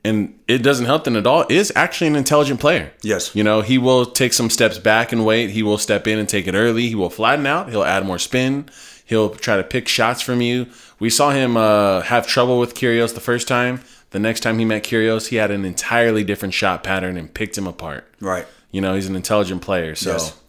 [0.03, 2.91] and it doesn't help that Nadal is actually an intelligent player.
[3.01, 3.36] Yes.
[3.36, 5.49] you know he will take some steps back and wait.
[5.51, 6.88] He will step in and take it early.
[6.88, 7.69] He will flatten out.
[7.69, 8.69] He'll add more spin.
[9.05, 10.67] He'll try to pick shots from you.
[10.99, 13.81] We saw him uh, have trouble with Kyrgios the first time.
[14.12, 17.58] The next time he met Kyrgios, he had an entirely different shot pattern and picked
[17.58, 18.08] him apart.
[18.19, 18.47] Right.
[18.71, 19.93] You know, he's an intelligent player.
[19.93, 20.39] So Yes.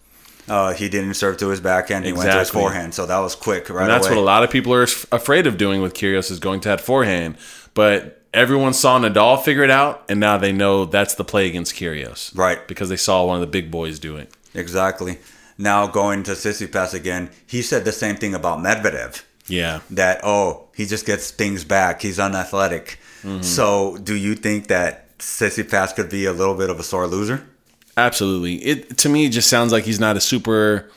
[0.48, 2.04] Uh, he didn't serve to his backhand.
[2.04, 2.94] He went to his forehand.
[2.94, 4.16] So that was quick right and that's away.
[4.16, 6.80] what a lot of people are afraid of doing with Kyrgios is going to that
[6.80, 7.36] forehand.
[7.74, 11.74] But everyone saw Nadal figure it out, and now they know that's the play against
[11.74, 12.36] Kyrgios.
[12.36, 12.66] Right.
[12.68, 14.32] Because they saw one of the big boys do it.
[14.54, 15.18] Exactly.
[15.58, 19.24] Now going to Tsitsipas again, he said the same thing about Medvedev.
[19.48, 19.80] Yeah.
[19.90, 22.02] That oh, he just gets things back.
[22.02, 22.98] He's unathletic.
[23.22, 23.42] Mm-hmm.
[23.42, 27.48] So do you think that Tsitsipas could be a little bit of a sore loser?
[27.96, 28.56] Absolutely.
[28.56, 30.90] It to me it just sounds like he's not a super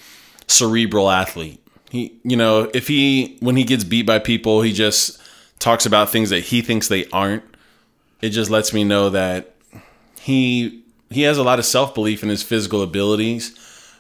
[0.48, 1.64] cerebral athlete.
[1.90, 5.22] He you know, if he when he gets beat by people, he just
[5.60, 7.44] talks about things that he thinks they aren't.
[8.22, 9.56] It just lets me know that
[10.20, 13.58] he he has a lot of self-belief in his physical abilities,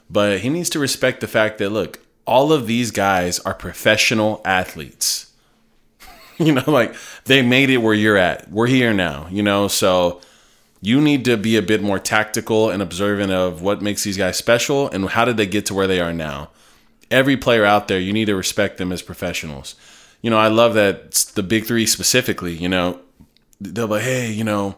[0.09, 4.41] but he needs to respect the fact that look, all of these guys are professional
[4.43, 5.31] athletes.
[6.37, 6.93] you know, like
[7.25, 8.51] they made it where you're at.
[8.51, 10.19] We're here now, you know, so
[10.81, 14.37] you need to be a bit more tactical and observant of what makes these guys
[14.37, 16.49] special and how did they get to where they are now.
[17.11, 19.75] Every player out there, you need to respect them as professionals.
[20.21, 22.99] You know, I love that the big three specifically, you know,
[23.59, 24.75] they'll be like, hey, you know,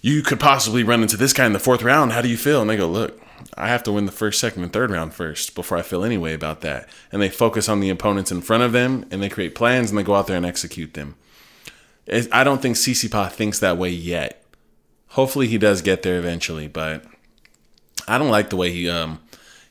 [0.00, 2.12] you could possibly run into this guy in the fourth round.
[2.12, 2.60] How do you feel?
[2.60, 3.20] And they go, look,
[3.56, 6.18] I have to win the first, second, and third round first before I feel any
[6.18, 6.88] way about that.
[7.10, 9.98] And they focus on the opponents in front of them and they create plans and
[9.98, 11.16] they go out there and execute them.
[12.32, 14.41] I don't think Tsitsipas thinks that way yet.
[15.12, 17.04] Hopefully he does get there eventually, but
[18.08, 19.20] I don't like the way he um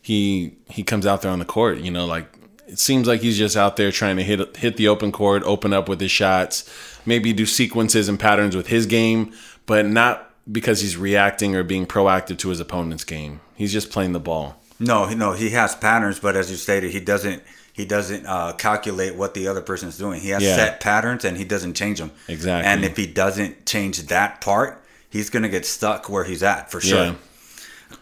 [0.01, 1.79] he he comes out there on the court.
[1.79, 2.27] You know, like
[2.67, 5.73] it seems like he's just out there trying to hit hit the open court, open
[5.73, 6.69] up with his shots,
[7.05, 9.33] maybe do sequences and patterns with his game,
[9.65, 13.41] but not because he's reacting or being proactive to his opponent's game.
[13.55, 14.57] He's just playing the ball.
[14.79, 17.43] No, no, he has patterns, but as you stated, he doesn't.
[17.73, 20.19] He doesn't uh, calculate what the other person is doing.
[20.19, 20.55] He has Yeah.
[20.55, 22.11] set patterns, and he doesn't change them.
[22.27, 22.69] Exactly.
[22.69, 24.80] And if he doesn't change that part,
[25.11, 27.15] he's gonna get stuck where he's at for sure.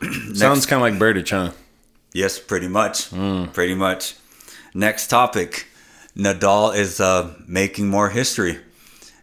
[0.02, 0.34] Yeah.
[0.34, 1.52] Sounds kind of like Berdych, huh?
[2.14, 3.10] Yes, pretty much.
[3.54, 4.16] Pretty much.
[4.74, 5.68] Next topic.
[6.16, 8.60] Nadal is uh, making more history.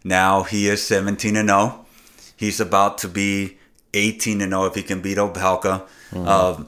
[0.04, 1.84] Now he is 17 and 0.
[2.36, 3.58] He's about to be
[3.94, 5.86] 18 and 0 if he can beat Opelka.
[6.14, 6.64] Uh,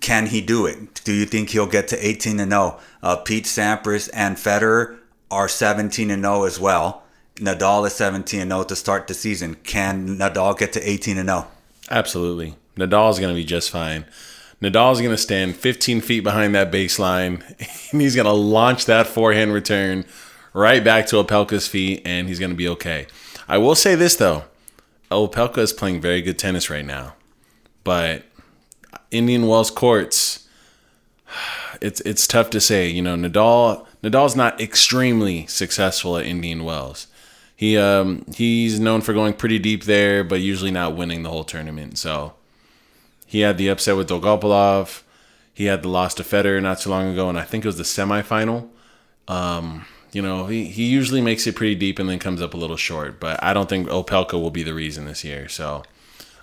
[0.00, 1.02] can he do it?
[1.04, 2.78] Do you think he'll get to 18 and 0?
[3.02, 4.98] Uh, Pete Sampras and Federer
[5.30, 7.03] are 17 and 0 as well.
[7.36, 9.56] Nadal is 17 and 0 to start the season.
[9.56, 11.40] Can Nadal get to 18 and oh?
[11.40, 11.48] 0?
[11.90, 12.54] Absolutely.
[12.76, 14.04] Nadal is going to be just fine.
[14.62, 17.42] Nadal is going to stand 15 feet behind that baseline,
[17.92, 20.04] and he's going to launch that forehand return
[20.52, 23.06] right back to Opelka's feet, and he's going to be okay.
[23.48, 24.44] I will say this, though.
[25.10, 27.14] Opelka is playing very good tennis right now,
[27.82, 28.24] but
[29.10, 30.48] Indian Wells courts,
[31.80, 32.88] it's it's tough to say.
[32.88, 37.06] You know, Nadal Nadal's not extremely successful at Indian Wells.
[37.64, 41.44] He um he's known for going pretty deep there, but usually not winning the whole
[41.44, 41.96] tournament.
[41.96, 42.34] So
[43.26, 45.02] he had the upset with Dolgopolov.
[45.54, 47.78] He had the loss to Federer not too long ago, and I think it was
[47.78, 48.68] the semifinal.
[49.28, 52.58] Um, you know, he, he usually makes it pretty deep and then comes up a
[52.58, 53.18] little short.
[53.18, 55.48] But I don't think Opelka will be the reason this year.
[55.48, 55.84] So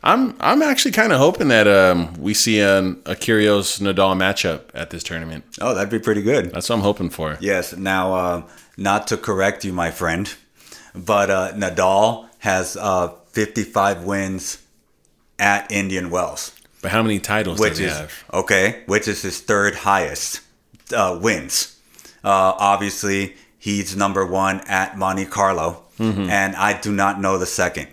[0.01, 4.61] I'm I'm actually kind of hoping that um, we see an, a Kyrgios Nadal matchup
[4.73, 5.43] at this tournament.
[5.61, 6.51] Oh, that'd be pretty good.
[6.51, 7.37] That's what I'm hoping for.
[7.39, 7.77] Yes.
[7.77, 8.43] Now, uh,
[8.75, 10.33] not to correct you, my friend,
[10.95, 14.57] but uh, Nadal has uh, 55 wins
[15.39, 16.51] at Indian Wells,
[16.81, 18.23] But how many titles which does he is have?
[18.33, 20.41] okay, which is his third highest
[20.95, 21.77] uh, wins.
[22.23, 26.29] Uh, obviously, he's number one at Monte Carlo, Mm-hmm.
[26.31, 27.87] and I do not know the second.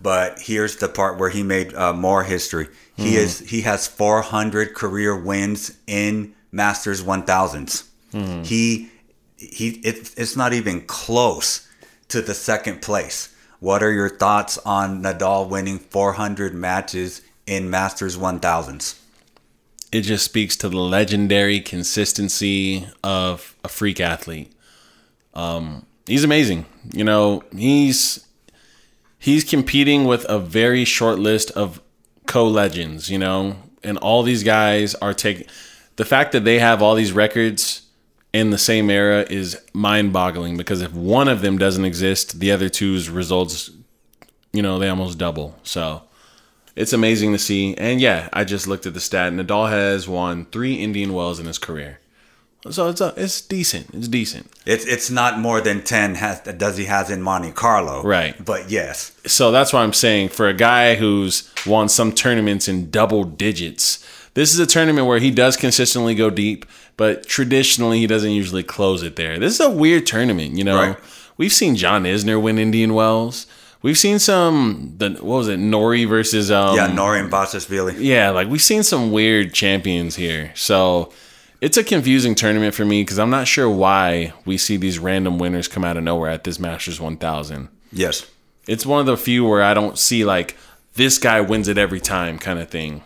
[0.00, 2.68] But here's the part where he made uh, more history.
[2.96, 3.16] He Mm-hmm.
[3.16, 7.84] is he has 400 career wins in Masters 1000s.
[8.14, 8.42] Mm-hmm.
[8.44, 8.88] He
[9.36, 11.66] he it, it's not even close
[12.10, 13.34] to the second place.
[13.58, 19.00] What are your thoughts on Nadal winning 400 matches in Masters 1000s?
[19.92, 24.52] it just speaks to the legendary consistency of a freak athlete.
[25.34, 26.66] Um, he's amazing.
[26.92, 28.26] You know, he's
[29.18, 31.80] he's competing with a very short list of
[32.26, 33.10] co-legends.
[33.10, 35.46] You know, and all these guys are taking
[35.96, 37.79] the fact that they have all these records
[38.32, 42.68] in the same era is mind-boggling because if one of them doesn't exist, the other
[42.68, 43.70] two's results,
[44.52, 45.56] you know, they almost double.
[45.62, 46.02] So
[46.76, 47.74] it's amazing to see.
[47.76, 49.32] And yeah, I just looked at the stat.
[49.32, 51.98] Nadal has won three Indian Wells in his career,
[52.70, 53.88] So it's a, it's decent.
[53.94, 54.50] It's decent.
[54.66, 58.02] It's it's not more than ten has does he has in Monte Carlo.
[58.02, 58.42] Right.
[58.42, 59.12] But yes.
[59.26, 64.04] So that's why I'm saying for a guy who's won some tournaments in double digits,
[64.34, 66.64] this is a tournament where he does consistently go deep,
[66.96, 69.38] but traditionally he doesn't usually close it there.
[69.38, 70.76] This is a weird tournament, you know.
[70.76, 70.96] Right.
[71.36, 73.46] We've seen John Isner win Indian Wells.
[73.82, 77.96] We've seen some the what was it, Norrie versus um Yeah, Norrie and Basilashvili.
[77.98, 80.52] yeah, like we've seen some weird champions here.
[80.54, 81.12] So
[81.62, 85.38] it's a confusing tournament for me because I'm not sure why we see these random
[85.38, 87.68] winners come out of nowhere at this Masters 1000.
[87.90, 88.26] Yes.
[88.66, 90.56] It's one of the few where I don't see like
[90.94, 93.02] this guy wins it every time kind of thing.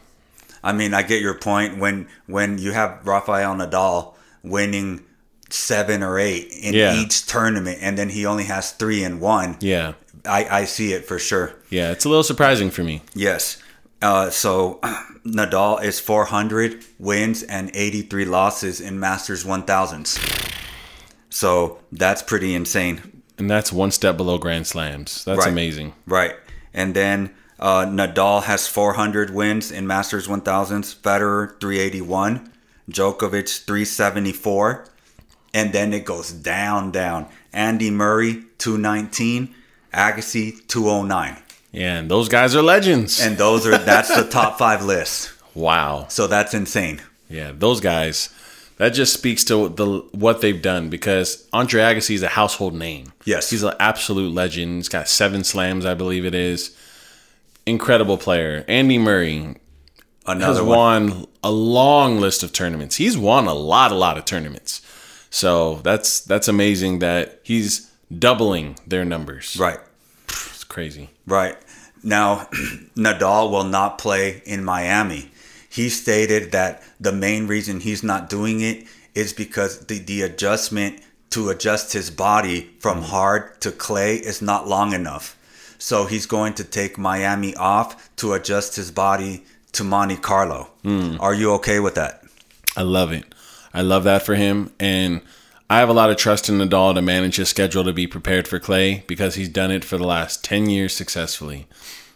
[0.65, 1.79] I mean, I get your point.
[1.79, 5.05] When when you have Rafael Nadal winning
[5.51, 6.95] seven or eight in Yeah.
[6.97, 9.93] each tournament, and then he only has three and one, Yeah.
[10.25, 11.53] I, I see it for sure.
[11.71, 13.03] Yeah, it's a little surprising for me.
[13.15, 13.59] Yes.
[14.03, 14.81] Uh, so
[15.27, 20.19] Nadal is 400 wins and 83 losses in Masters 1000s.
[21.31, 23.23] So that's pretty insane.
[23.39, 25.25] And that's one step below Grand Slams.
[25.25, 25.49] That's Right.
[25.49, 25.93] amazing.
[26.07, 26.35] Right.
[26.73, 27.31] And then
[27.65, 32.53] uh, Nadal has 400 wins in Masters 1000s, Federer 381,
[32.91, 34.85] Djokovic 374,
[35.55, 37.27] and then it goes down, down.
[37.55, 39.55] Andy Murray 219,
[39.95, 41.39] Agassi 209.
[41.73, 43.19] Yeah, and those guys are legends.
[43.19, 45.33] And those are that's the top five list.
[45.55, 46.05] wow.
[46.11, 47.01] So that's insane.
[47.31, 48.29] Yeah, those guys.
[48.77, 53.13] That just speaks to the what they've done because Andre Agassi is a household name.
[53.25, 53.51] Yes.
[53.51, 54.77] he's an absolute legend.
[54.77, 56.77] He's got seven slams, I believe it is.
[57.67, 58.65] Incredible player.
[58.69, 59.57] Andy Murray
[60.27, 60.79] has Another one.
[60.79, 62.97] won a long list of tournaments.
[62.97, 64.81] He's won a lot, a lot of tournaments.
[65.31, 69.57] So that's that's amazing that he's doubling their numbers.
[69.59, 69.81] Right.
[70.29, 71.11] It's crazy.
[71.27, 71.57] Right.
[72.03, 72.49] Now,
[72.97, 75.31] Nadal will not play in Miami.
[75.69, 81.01] He stated that the main reason he's not doing it is because the, the adjustment
[81.31, 83.07] to adjust his body from mm-hmm.
[83.07, 85.37] hard to clay is not long enough.
[85.85, 90.71] So he's going to take Miami off to adjust his body to Monte Carlo.
[91.21, 92.25] Are you okay with that?
[92.75, 93.27] I love it.
[93.75, 94.73] I love that for him.
[94.81, 95.21] And
[95.69, 98.49] I have a lot of trust in Nadal to manage his schedule to be prepared
[98.49, 101.67] for clay because he's done it for the last 10 years successfully.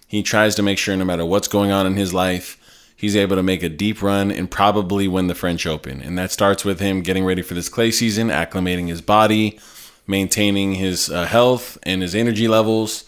[0.07, 2.57] He tries to make sure no matter what's going on in his life,
[2.97, 6.01] he's able to make a deep run and probably win the French Open.
[6.01, 9.61] And that starts with him getting ready for this clay season, acclimating his body,
[10.07, 13.05] maintaining his uh, health and his energy levels.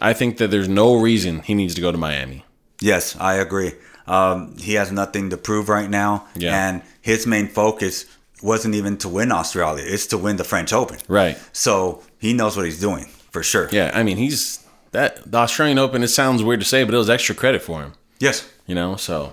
[0.00, 2.44] I think that there's no reason he needs to go to Miami.
[2.80, 3.72] Yes, I agree.
[4.06, 6.54] Um, he has nothing to prove right now, Yeah.
[6.68, 8.06] and his main focus
[8.42, 10.98] wasn't even to win Australia; it's to win the French Open.
[11.08, 11.36] Right.
[11.52, 13.68] So he knows what he's doing for sure.
[13.72, 14.60] Yeah, I mean, he's
[14.92, 16.02] that the Australian Open.
[16.02, 17.92] It sounds weird to say, but it was extra credit for him.
[18.20, 18.46] Yes.
[18.66, 19.32] You know, so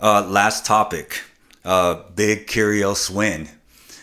[0.00, 1.22] Uh, last topic:
[1.64, 3.48] uh, big Kyrgios win.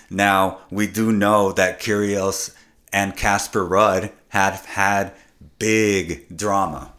[0.10, 2.52] Now we do know that Kyrgios
[2.92, 5.14] and Casper Ruud have had
[5.60, 6.92] big drama.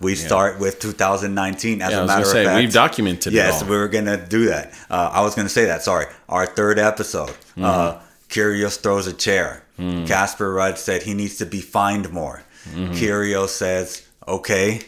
[0.00, 2.60] We start with 2019 as yeah, a matter say of fact.
[2.60, 4.72] we've documented Yes, we were gonna do that.
[4.90, 5.82] Uh, I was gonna say that.
[5.82, 7.28] Sorry, our third episode.
[7.30, 7.64] Mm-hmm.
[7.64, 9.62] Uh, Kyrgios throws a chair.
[9.78, 10.06] Mm.
[10.06, 12.42] Casper Ruud said he needs to be fined more.
[12.70, 13.46] Mm-hmm.
[13.46, 14.80] Says, "Okay,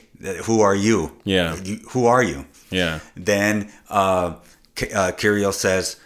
[0.45, 1.13] who are you?
[1.25, 1.57] Yeah.
[1.63, 4.35] You- who are you?" yeah, Then uh,
[4.75, 5.97] K- uh, says,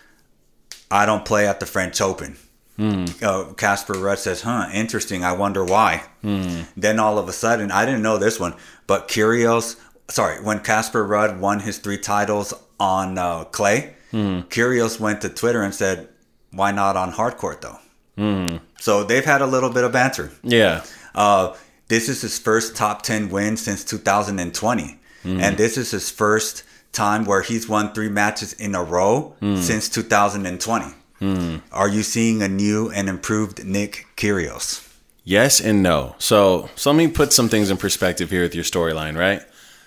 [0.91, 2.37] "I don't play at the French Open."
[2.81, 5.25] Uh, Casper Ruud says, "Huh, interesting.
[5.25, 6.03] I wonder why."
[6.77, 8.55] Then all of a sudden, I didn't know this one,
[8.87, 9.77] but Kyrgios.
[10.09, 15.63] sorry, when Casper Ruud won his three titles on uh, clay, Kyrgios went to Twitter
[15.63, 16.09] and said,
[16.53, 17.79] "Why not on hard court though?"
[18.81, 20.31] So they've had a little bit of banter.
[20.43, 20.83] yeah,
[21.15, 21.55] Uh,
[21.89, 24.99] this is his first top 10 win since 2020.
[25.25, 26.63] And this is his first
[26.93, 30.87] time where he's won three matches in a row since 2020.
[31.21, 31.59] Hmm.
[31.71, 34.87] Are you seeing a new and improved Nick Kyrgios?
[35.23, 36.17] yes and no.
[36.19, 39.43] So, so let me put some things in perspective here with your storyline, right?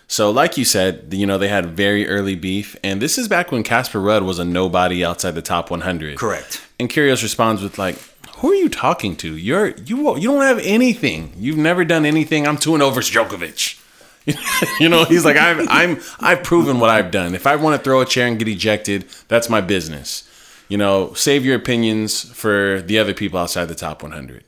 [0.07, 3.51] So, like you said, you know they had very early beef, and this is back
[3.51, 6.17] when Casper Ruud was a nobody outside the top 100.
[6.17, 6.61] Correct.
[6.79, 7.97] And Kyrgios responds with like,
[8.37, 9.35] "Who are you talking to?
[9.35, 11.33] You're you you don't have anything.
[11.35, 12.47] You've never done anything.
[12.47, 13.79] I'm two and over Djokovic."
[14.79, 17.33] you know, he's like, "I'm I'm I've proven what I've done.
[17.33, 20.29] If I want to throw a chair and get ejected, that's my business."
[20.73, 24.43] You know, save your opinions for the other people outside the top 100.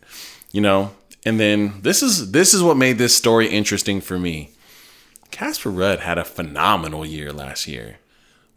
[0.51, 4.49] You know, and then this is this is what made this story interesting for me.
[5.29, 7.97] Casper Ruud had a phenomenal year last year.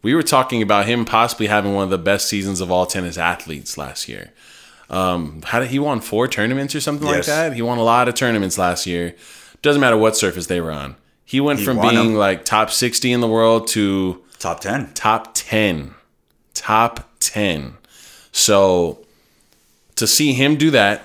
[0.01, 3.19] We were talking about him possibly having one of the best seasons of all tennis
[3.19, 4.31] athletes last year.
[4.89, 7.53] Um, how did he won four tournaments or something like that?
[7.53, 9.13] He won a lot of tournaments last year.
[9.61, 10.95] Doesn't matter what surface they were on.
[11.23, 14.93] He went He from being like top 60 in the world to Top 10.
[14.95, 15.93] top 10.
[16.55, 17.73] Top 10.
[18.31, 19.05] So
[19.95, 21.03] to see him do that,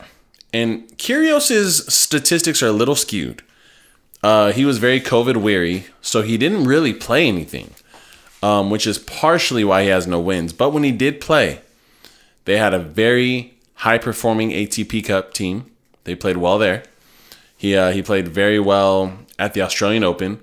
[0.53, 3.43] and Kyrgios's statistics are a little skewed.
[4.23, 7.75] Uh, he was very COVID weary, so he didn't really play anything,
[8.43, 10.53] um, which is partially why he has no wins.
[10.53, 11.61] But when he did play,
[12.45, 15.71] they had a very high performing ATP Cup team.
[16.05, 16.85] They played well there.
[17.57, 20.41] He uh, he played very well at the Australian Open,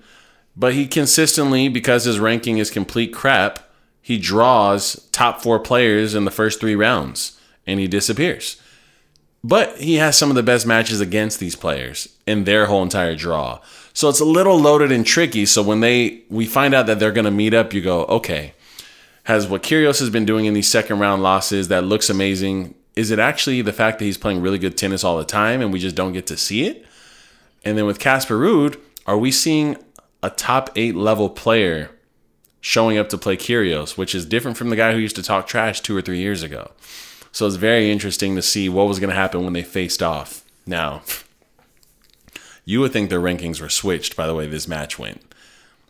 [0.55, 3.70] but he consistently, because his ranking is complete crap,
[4.02, 8.58] he draws top four players in the first three rounds and he disappears.
[9.43, 13.16] But he has some of the best matches against these players in their whole entire
[13.16, 13.60] draw.
[13.93, 15.45] So it's a little loaded and tricky.
[15.45, 18.54] So when they we find out that they're gonna meet up, you go, okay,
[19.24, 22.76] has what Kyrgios has been doing in these second round losses that looks amazing.
[22.95, 25.72] Is it actually the fact that he's playing really good tennis all the time and
[25.72, 26.86] we just don't get to see it?
[27.64, 29.78] And then with Casper Ruud, are we seeing
[30.22, 31.91] a top eight level player
[32.62, 35.47] showing up to play Kyrgios, which is different from the guy who used to talk
[35.47, 36.72] trash two or three years ago?
[37.32, 40.43] So it's very interesting to see what was going to happen when they faced off.
[40.66, 41.01] Now,
[42.66, 45.22] you would think their rankings were switched by the way this match went.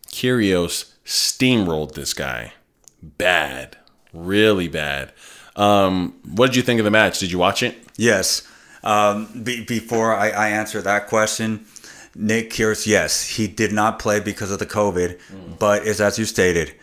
[0.08, 2.54] Kyrgios steamrolled this guy.
[3.02, 3.78] Bad.
[4.14, 5.14] Really bad.
[5.56, 7.20] Um, what did you think of the match?
[7.20, 7.76] Did you watch it?
[7.98, 8.48] Yes.
[8.84, 11.66] Um, be, before I, I answer that question,
[12.16, 15.60] Nick Kyrgios, yes, he did not play because of the COVID, mm.
[15.60, 16.74] but as, as you stated,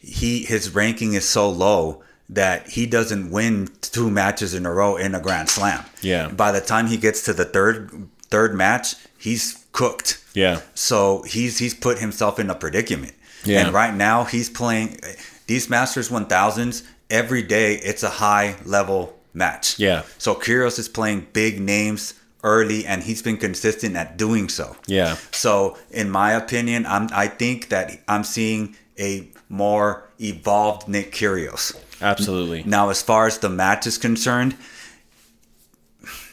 [0.00, 4.96] he his ranking is so low that he doesn't win two matches in a row
[4.96, 5.84] in a Grand Slam.
[6.02, 6.28] Yeah.
[6.28, 10.24] By the time he gets to the third third match, he's cooked.
[10.34, 10.60] Yeah.
[10.74, 13.14] So he's he's put himself in a predicament.
[13.44, 13.64] Yeah.
[13.64, 15.00] And right now he's playing
[15.46, 17.74] these Masters 1000s every day.
[17.76, 19.78] It's a high level match.
[19.78, 20.02] Yeah.
[20.18, 22.14] So Kyrgios is playing big names
[22.46, 24.76] early and he's been consistent at doing so.
[24.86, 25.16] Yeah.
[25.32, 31.76] So in my opinion, I'm I think that I'm seeing a more evolved Nick Kyrgios.
[32.00, 32.62] Absolutely.
[32.64, 34.56] Now, as far as the match is concerned,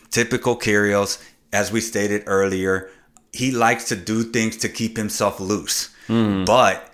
[0.09, 2.89] typical Kyrgios, as we stated earlier,
[3.31, 5.89] he likes to do things to keep himself loose.
[6.07, 6.45] Mm.
[6.45, 6.91] But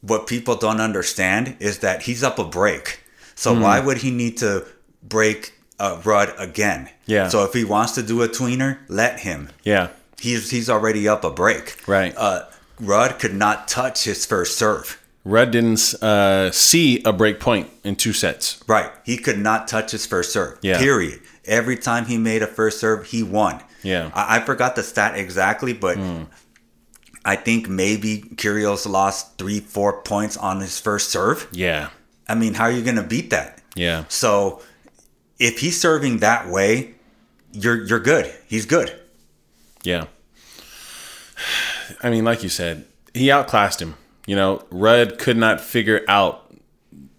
[0.00, 3.00] what people don't understand is that he's up a break.
[3.34, 3.62] So mm.
[3.62, 4.66] why would he need to
[5.02, 5.52] break
[5.82, 6.88] a Ruud again?
[7.06, 7.28] Yeah.
[7.28, 9.50] So if he wants to do a tweener, let him.
[9.64, 9.88] Yeah.
[10.18, 11.86] He's he's already up a break.
[11.88, 12.14] Right.
[12.16, 12.44] Uh,
[12.80, 15.02] Ruud could not touch his first serve.
[15.26, 18.62] Ruud didn't uh, see a break point in two sets.
[18.68, 18.90] Right.
[19.04, 20.58] He could not touch his first serve.
[20.62, 20.78] Yeah.
[20.78, 21.20] Period.
[21.44, 23.60] Every time he made a first serve, he won.
[23.82, 24.12] Yeah.
[24.14, 26.26] I, I forgot the stat exactly, but mm.
[27.24, 31.48] I think maybe Kyrgios lost three, four points on his first serve.
[31.50, 31.90] Yeah.
[32.28, 33.60] I mean, how are you going to beat that?
[33.74, 34.04] Yeah.
[34.08, 34.62] So
[35.42, 36.94] if he's serving that way,
[37.52, 38.32] you're you're good.
[38.46, 38.96] He's good.
[39.82, 40.06] Yeah.
[42.02, 43.96] I mean, like you said, he outclassed him.
[44.26, 46.54] You know, Ruud could not figure out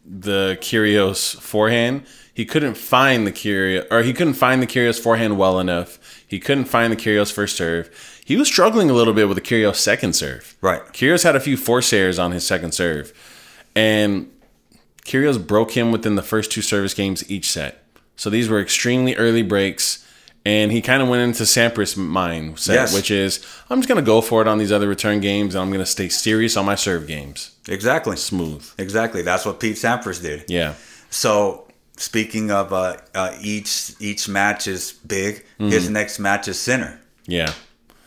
[0.06, 2.06] the Kyrgios forehand.
[2.34, 6.00] He couldn't find the Kyrgios, or he couldn't find the Kyrgios forehand well enough.
[6.26, 8.22] He couldn't find the Kyrgios first serve.
[8.26, 10.56] He was struggling a little bit with the Kyrgios second serve.
[10.62, 10.82] Right.
[10.94, 13.12] Kyrgios had a few force errors on his second serve,
[13.76, 14.32] and
[15.04, 17.83] Kyrgios broke him within the first two service games each set.
[18.16, 20.04] So these were extremely early breaks
[20.46, 22.94] and he kind of went into Sampras' mindset, yes.
[22.94, 25.62] which is I'm just going to go for it on these other return games, and
[25.62, 27.56] I'm going to stay serious on my serve games.
[27.68, 28.18] Exactly.
[28.18, 28.70] Smooth.
[28.78, 29.22] Exactly.
[29.22, 30.46] That's what Pete Sampras did.
[30.50, 30.74] Yeah.
[31.10, 35.46] So speaking of uh, uh, each each match is big.
[35.60, 35.70] Mm-hmm.
[35.70, 37.00] His next match is Sinner.
[37.26, 37.54] Yeah.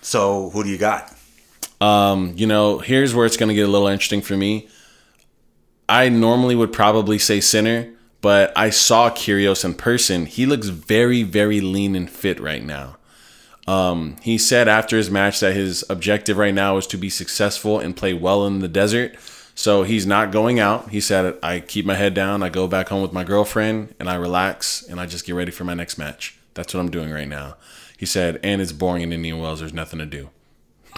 [0.02, 1.12] So who do you got?
[1.80, 4.68] Um, you know, here's where it's going to get a little interesting for me.
[5.88, 7.88] I normally would probably say Sinner
[8.26, 10.26] but I saw Kyrgios in person.
[10.26, 12.96] He looks very, very lean and fit right now.
[13.68, 17.78] Um, he said after his match that his objective right now is to be successful
[17.78, 19.14] and play well in the desert.
[19.54, 20.90] So he's not going out.
[20.90, 24.10] He said, I keep my head down, I go back home with my girlfriend, and
[24.10, 26.36] I relax, and I just get ready for my next match.
[26.54, 27.54] That's what I'm doing right now.
[27.96, 29.60] He said, and it's boring in Indian Wells.
[29.60, 30.30] There's nothing to do.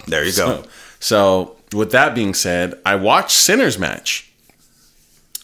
[0.06, 0.68] There you so, go.
[0.98, 4.32] So, with that being said, I watched Sinner's match.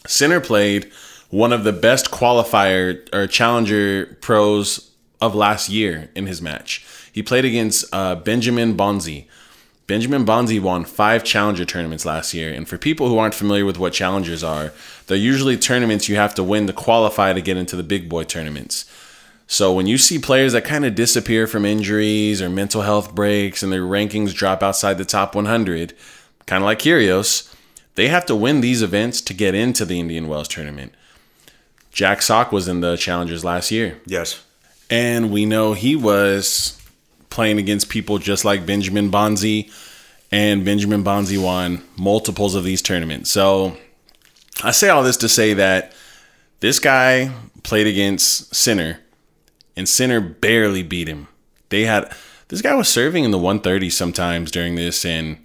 [0.07, 0.91] Sinner played
[1.29, 6.85] one of the best qualifier or challenger pros of last year in his match.
[7.11, 9.25] He played against uh, Benjamin Bonzi.
[9.87, 12.51] Benjamin Bonzi won five challenger tournaments last year.
[12.51, 14.73] And for people who aren't familiar with what challengers are,
[15.07, 18.23] they're usually tournaments you have to win to qualify to get into the big boy
[18.23, 18.85] tournaments.
[19.47, 23.61] So when you see players that kind of disappear from injuries or mental health breaks
[23.61, 25.93] and their rankings drop outside the top 100,
[26.47, 27.53] kind of like Kyrgios,
[27.93, 30.93] they have to win these events to get into the Indian Wells tournament.
[31.95, 33.99] Jack Sock was in the Challengers last year.
[34.05, 34.43] Yes.
[34.89, 36.79] And we know he was
[37.29, 39.71] playing against people just like Benjamin Bonzi,
[40.31, 43.31] and Benjamin Bonzi won multiples of these tournaments.
[43.31, 43.77] So
[44.61, 45.93] I say all this to say that
[46.59, 47.31] This guy
[47.63, 48.99] played against Sinner,
[49.75, 51.27] and Sinner barely beat him.
[51.69, 52.11] They had
[52.47, 55.37] this guy was serving in the 130 sometimes during this, and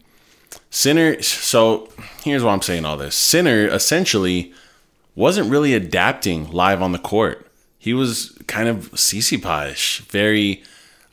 [0.70, 1.20] Sinner.
[1.20, 1.90] So
[2.22, 3.16] here's why I'm saying all this.
[3.16, 4.54] Sinner essentially
[5.14, 7.46] wasn't really adapting live on the court.
[7.78, 10.62] He was kind of Tsitsipas, very.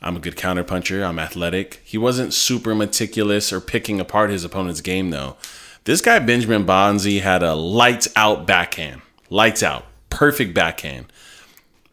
[0.00, 1.04] I'm a good counterpuncher.
[1.04, 1.80] I'm athletic.
[1.84, 5.36] He wasn't super meticulous or picking apart his opponent's game though.
[5.84, 11.06] This guy Benjamin Bonzi had a lights out backhand, lights out, perfect backhand.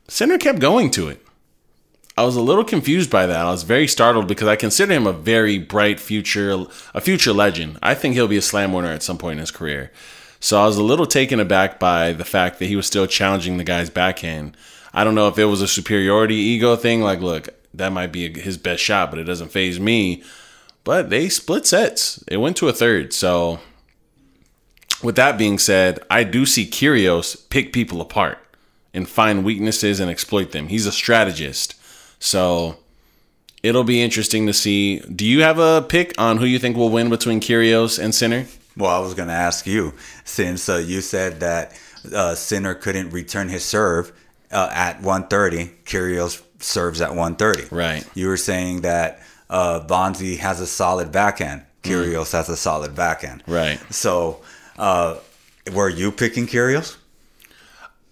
[0.08, 1.26] Sinner kept going to it.
[2.18, 3.46] I was a little confused by that.
[3.46, 7.78] I was very startled because I consider him a very bright future, a future legend.
[7.82, 9.92] I think he'll be a slam winner at some point in his career.
[10.46, 13.58] So I was a little taken aback by the fact that he was still challenging
[13.58, 14.56] the guy's backhand.
[14.94, 18.32] I don't know if it was a superiority ego thing, like, look, that might be
[18.40, 20.22] his best shot, but it doesn't phase me.
[20.84, 22.24] But they split sets.
[22.28, 23.12] It went to a third.
[23.12, 23.60] So,
[25.02, 28.38] with that being said, I do see Kyrgios pick people apart
[28.94, 30.68] and find weaknesses and exploit them.
[30.68, 31.74] He's a strategist.
[32.20, 32.78] So,
[33.64, 35.00] it'll be interesting to see.
[35.00, 38.46] Do you have a pick on who you think will win between Kyrgios and Sinner?
[38.78, 41.80] Well, I was going to ask you since uh, you said that
[42.14, 44.12] uh, Sinner couldn't return his serve
[44.52, 47.76] uh, at 130, Kyrgios serves at 130.
[47.76, 48.08] Right.
[48.16, 51.64] You were saying that uh, Bonzi has a solid backhand.
[51.84, 52.32] Kyrgios mm.
[52.32, 53.44] has a solid backhand.
[53.48, 53.80] Right.
[53.94, 54.42] So,
[54.78, 55.18] uh,
[55.74, 56.98] were you picking Kyrgios?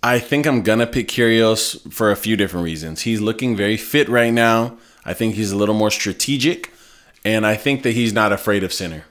[0.02, 3.02] I think I'm gonna pick Kyrgios for a few different reasons.
[3.02, 4.78] He's looking very fit right now.
[5.06, 6.74] I think he's a little more strategic,
[7.24, 9.06] and I think that he's not afraid of Sinner.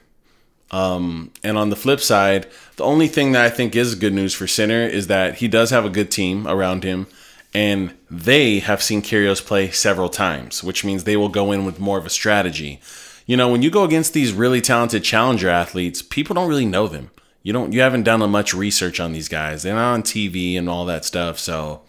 [0.73, 2.47] Um, and on the flip side,
[2.77, 5.69] the only thing that I think is good news for Sinner is that he does
[5.69, 7.05] have a good team around him,
[7.53, 11.79] and they have seen Kyrgios play several times, which means they will go in with
[11.79, 12.81] more of a strategy.
[13.27, 16.87] You know, when you go against these really talented challenger athletes, people don't really know
[16.87, 17.11] them.
[17.43, 19.61] You don't, you haven't done much research on these guys.
[19.61, 21.83] They're not on TV and all that stuff, so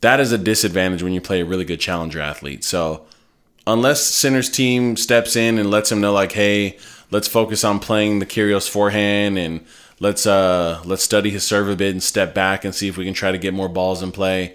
[0.00, 2.64] that is a disadvantage when you play a really good challenger athlete.
[2.64, 3.06] So
[3.64, 6.78] unless Sinner's team steps in and lets him know, like, hey
[7.10, 9.64] let's focus on playing the Kyrgios forehand and
[10.00, 13.04] let's uh let's study his serve a bit and step back and see if we
[13.04, 14.54] can try to get more balls in play.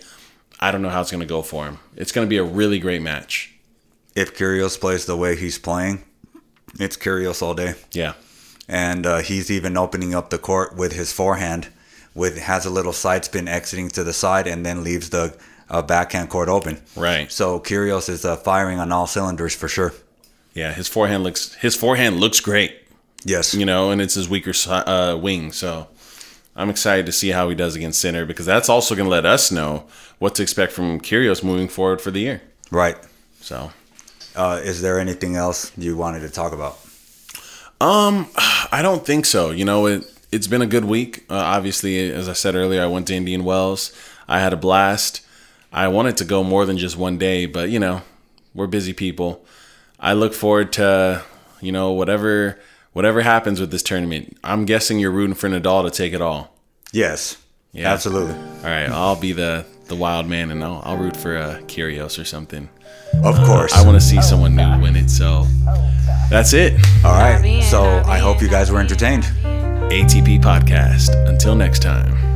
[0.60, 1.80] I don't know how it's going to go for him.
[1.96, 3.54] It's going to be a really great match.
[4.16, 6.04] If Kyrgios plays the way he's playing,
[6.80, 7.74] it's Kyrgios all day.
[7.92, 8.14] Yeah.
[8.68, 11.68] And uh, he's even opening up the court with his forehand,
[12.16, 15.36] with has a little side spin exiting to the side and then leaves the
[15.70, 16.82] uh, backhand court open.
[16.96, 17.30] Right.
[17.30, 19.94] So Kyrgios is uh, firing on all cylinders for sure.
[20.54, 22.76] Yeah, his forehand looks his forehand looks great.
[23.26, 25.52] Yes, you know, and it's his weaker uh, wing.
[25.52, 25.88] So
[26.56, 29.26] I'm excited to see how he does against Sinner because that's also going to let
[29.26, 29.86] us know
[30.20, 32.42] what to expect from Kyrgios moving forward for the year.
[32.70, 32.98] Right.
[33.42, 33.72] So,
[34.36, 36.80] uh, is there anything else you wanted to talk about?
[37.82, 38.28] Um,
[38.72, 39.52] I don't think so.
[39.52, 41.26] You know, it it's been a good week.
[41.30, 43.92] Uh, obviously, as I said earlier, I went to Indian Wells.
[44.28, 45.22] I had a blast.
[45.72, 48.02] I wanted to go more than just one day, but you know,
[48.54, 49.46] we're busy people.
[50.04, 51.24] I look forward to
[51.62, 52.60] you know whatever
[52.92, 54.38] whatever happens with this tournament.
[54.44, 56.54] I'm guessing you're rooting for Nadal to take it all.
[56.92, 57.38] Yes.
[57.72, 57.92] Yeah.
[57.92, 58.36] Absolutely.
[58.36, 62.20] All right, I'll be the the wild man, and I'll, I'll root for uh, Kyrgios
[62.20, 62.70] or something.
[63.24, 63.74] Of course.
[63.74, 65.10] Uh, I want to see someone new win it.
[65.10, 65.48] So
[66.30, 66.74] that's it.
[67.04, 67.62] All right.
[67.64, 69.24] So I hope you guys were entertained.
[69.24, 71.10] ATP podcast.
[71.28, 72.33] Until next time.